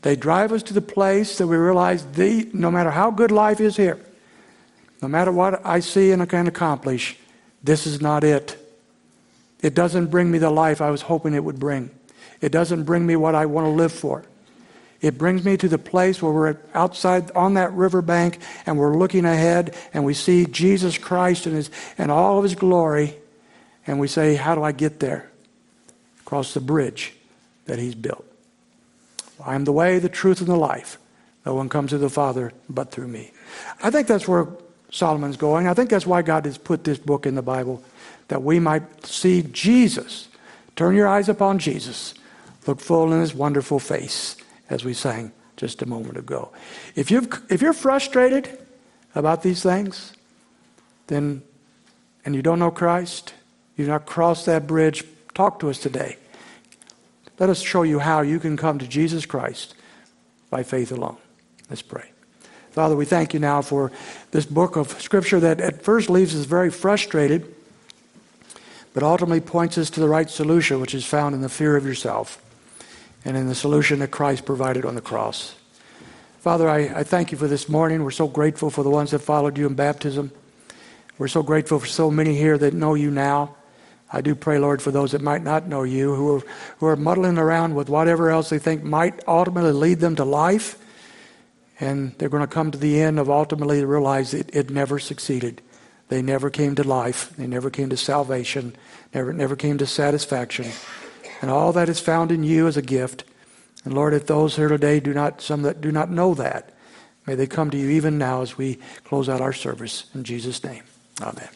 They 0.02 0.16
drive 0.16 0.52
us 0.52 0.64
to 0.64 0.74
the 0.74 0.82
place 0.82 1.38
that 1.38 1.48
we 1.48 1.58
realize 1.58 2.06
the, 2.06 2.50
no 2.54 2.72
matter 2.72 2.92
how 2.92 3.12
good 3.12 3.32
life 3.32 3.60
is 3.60 3.78
here, 3.78 4.00
no 5.02 5.08
matter 5.08 5.32
what 5.32 5.66
I 5.66 5.80
see 5.80 6.12
and 6.12 6.22
I 6.22 6.26
can 6.26 6.48
accomplish, 6.48 7.18
this 7.64 7.86
is 7.86 8.02
not 8.02 8.24
it. 8.24 8.58
It 9.62 9.74
doesn't 9.74 10.08
bring 10.08 10.32
me 10.32 10.38
the 10.38 10.50
life 10.50 10.82
I 10.82 10.92
was 10.92 11.02
hoping 11.04 11.34
it 11.34 11.44
would 11.44 11.60
bring. 11.60 11.90
It 12.42 12.52
doesn't 12.52 12.84
bring 12.84 13.06
me 13.06 13.16
what 13.16 13.36
I 13.36 13.46
want 13.46 13.66
to 13.66 13.72
live 13.72 13.92
for. 13.92 14.24
It 15.02 15.18
brings 15.18 15.44
me 15.44 15.58
to 15.58 15.68
the 15.68 15.78
place 15.78 16.22
where 16.22 16.32
we're 16.32 16.58
outside 16.74 17.30
on 17.32 17.54
that 17.54 17.72
riverbank 17.74 18.40
and 18.66 18.78
we're 18.78 18.98
looking 18.98 19.26
ahead 19.26 19.76
and 19.94 20.04
we 20.04 20.14
see 20.14 20.46
Jesus 20.46 20.98
Christ 20.98 21.46
and, 21.46 21.56
his, 21.56 21.70
and 21.98 22.12
all 22.12 22.38
of 22.38 22.44
his 22.44 22.56
glory 22.56 23.16
and 23.88 24.00
we 24.00 24.08
say, 24.08 24.36
How 24.36 24.54
do 24.54 24.64
I 24.64 24.74
get 24.74 25.00
there? 25.00 25.32
Across 26.22 26.54
the 26.54 26.60
bridge 26.60 27.14
that 27.66 27.80
he's 27.80 27.96
built. 27.96 28.26
I 29.44 29.56
am 29.56 29.64
the 29.64 29.72
way, 29.72 29.98
the 30.00 30.10
truth, 30.10 30.40
and 30.40 30.50
the 30.50 30.58
life. 30.58 30.98
No 31.46 31.56
one 31.56 31.70
comes 31.70 31.92
to 31.92 31.98
the 31.98 32.10
Father 32.10 32.52
but 32.70 32.92
through 32.92 33.08
me. 33.08 33.32
I 33.82 33.90
think 33.90 34.08
that's 34.08 34.28
where 34.28 34.48
Solomon's 34.92 35.38
going. 35.38 35.68
I 35.68 35.74
think 35.74 35.90
that's 35.90 36.06
why 36.06 36.22
God 36.22 36.46
has 36.46 36.58
put 36.58 36.84
this 36.84 36.98
book 36.98 37.26
in 37.26 37.36
the 37.36 37.42
Bible, 37.42 37.82
that 38.28 38.44
we 38.44 38.60
might 38.60 39.06
see 39.06 39.44
Jesus. 39.44 40.28
Turn 40.76 40.96
your 40.96 41.08
eyes 41.08 41.30
upon 41.30 41.60
Jesus. 41.60 42.14
Look 42.66 42.82
full 42.82 43.14
in 43.14 43.22
his 43.22 43.34
wonderful 43.34 43.80
face, 43.80 44.36
as 44.70 44.84
we 44.84 44.94
sang 44.94 45.32
just 45.56 45.82
a 45.82 45.86
moment 45.86 46.18
ago. 46.18 46.52
If, 46.96 47.10
you've, 47.10 47.30
if 47.50 47.62
you're 47.62 47.74
frustrated 47.74 48.60
about 49.16 49.44
these 49.44 49.64
things, 49.64 50.14
then, 51.08 51.42
and 52.26 52.36
you 52.36 52.42
don't 52.42 52.60
know 52.60 52.72
Christ, 52.72 53.34
you've 53.78 53.88
not 53.88 54.06
crossed 54.06 54.46
that 54.48 54.68
bridge, 54.68 55.06
talk 55.34 55.60
to 55.60 55.70
us 55.70 55.80
today. 55.80 56.18
Let 57.40 57.50
us 57.50 57.62
show 57.62 57.84
you 57.84 58.00
how 58.00 58.22
you 58.22 58.40
can 58.40 58.58
come 58.58 58.80
to 58.80 58.88
Jesus 58.88 59.26
Christ 59.26 59.76
by 60.50 60.64
faith 60.64 60.92
alone. 60.92 61.18
Let's 61.70 61.82
pray. 61.82 62.10
Father, 62.72 62.96
we 62.96 63.06
thank 63.06 63.34
you 63.34 63.40
now 63.40 63.62
for 63.62 63.92
this 64.32 64.46
book 64.46 64.76
of 64.76 65.02
Scripture 65.02 65.40
that 65.40 65.62
at 65.62 65.82
first 65.82 66.10
leaves 66.10 66.36
us 66.36 66.46
very 66.46 66.70
frustrated, 66.70 67.56
but 68.94 69.04
ultimately 69.04 69.42
points 69.42 69.78
us 69.78 69.90
to 69.92 70.00
the 70.00 70.08
right 70.08 70.30
solution, 70.30 70.80
which 70.80 70.94
is 70.94 71.06
found 71.06 71.36
in 71.36 71.42
the 71.42 71.50
fear 71.50 71.76
of 71.76 71.86
yourself 71.86 72.44
and 73.26 73.36
in 73.36 73.48
the 73.48 73.56
solution 73.56 74.00
that 74.00 74.12
Christ 74.12 74.46
provided 74.46 74.86
on 74.86 74.96
the 74.96 75.02
cross. 75.02 75.56
Father, 76.40 76.70
I, 76.70 77.00
I 77.00 77.04
thank 77.04 77.32
you 77.32 77.38
for 77.38 77.48
this 77.48 77.68
morning. 77.68 78.04
We're 78.04 78.12
so 78.12 78.28
grateful 78.28 78.70
for 78.70 78.84
the 78.84 78.90
ones 78.90 79.12
that 79.12 79.20
followed 79.20 79.58
you 79.58 79.68
in 79.68 79.74
baptism. 79.74 80.32
We're 81.18 81.28
so 81.28 81.44
grateful 81.44 81.80
for 81.80 81.88
so 81.88 82.10
many 82.10 82.36
here 82.36 82.58
that 82.58 82.74
know 82.74 82.94
you 82.94 83.12
now. 83.12 83.56
I 84.12 84.22
do 84.22 84.36
pray, 84.36 84.58
Lord, 84.58 84.82
for 84.82 84.92
those 84.92 85.12
that 85.12 85.22
might 85.22 85.44
not 85.44 85.68
know 85.68 85.84
you, 85.84 86.16
who 86.16 86.38
are, 86.38 86.44
who 86.78 86.86
are 86.86 86.96
muddling 86.96 87.38
around 87.38 87.76
with 87.76 87.90
whatever 87.90 88.30
else 88.30 88.50
they 88.50 88.60
think 88.60 88.84
might 88.84 89.22
ultimately 89.28 89.74
lead 89.74 90.00
them 90.00 90.16
to 90.16 90.24
life. 90.24 90.78
And 91.80 92.14
they're 92.18 92.30
going 92.30 92.42
to 92.42 92.48
come 92.48 92.72
to 92.72 92.78
the 92.78 93.02
end 93.02 93.20
of 93.20 93.30
ultimately 93.30 93.84
realize 93.84 94.34
it, 94.34 94.50
it 94.54 94.70
never 94.70 94.98
succeeded. 94.98 95.62
They 96.10 96.22
never 96.22 96.50
came 96.50 96.76
to 96.76 96.84
life. 96.84 97.32
They 97.38 97.48
never 97.48 97.70
came 97.70 97.90
to 97.90 97.98
salvation. 97.98 98.76
Never, 99.14 99.34
never 99.34 99.56
came 99.56 99.78
to 99.80 99.86
satisfaction. 99.86 100.68
And 101.42 101.52
all 101.52 101.74
that 101.74 101.90
is 101.90 102.00
found 102.00 102.32
in 102.32 102.44
you 102.44 102.68
is 102.68 102.78
a 102.78 102.82
gift. 102.82 103.26
And 103.84 103.94
Lord, 103.94 104.14
if 104.14 104.26
those 104.26 104.56
here 104.56 104.70
today 104.70 105.00
do 105.00 105.14
not, 105.14 105.42
some 105.42 105.62
that 105.64 105.82
do 105.82 105.92
not 105.92 106.10
know 106.10 106.34
that, 106.36 106.74
may 107.26 107.36
they 107.36 107.48
come 107.48 107.70
to 107.72 107.78
you 107.78 107.90
even 107.90 108.18
now 108.18 108.42
as 108.42 108.58
we 108.58 108.80
close 109.04 109.30
out 109.30 109.42
our 109.42 109.54
service. 109.54 110.10
In 110.16 110.24
Jesus' 110.24 110.64
name, 110.64 110.84
amen. 111.22 111.50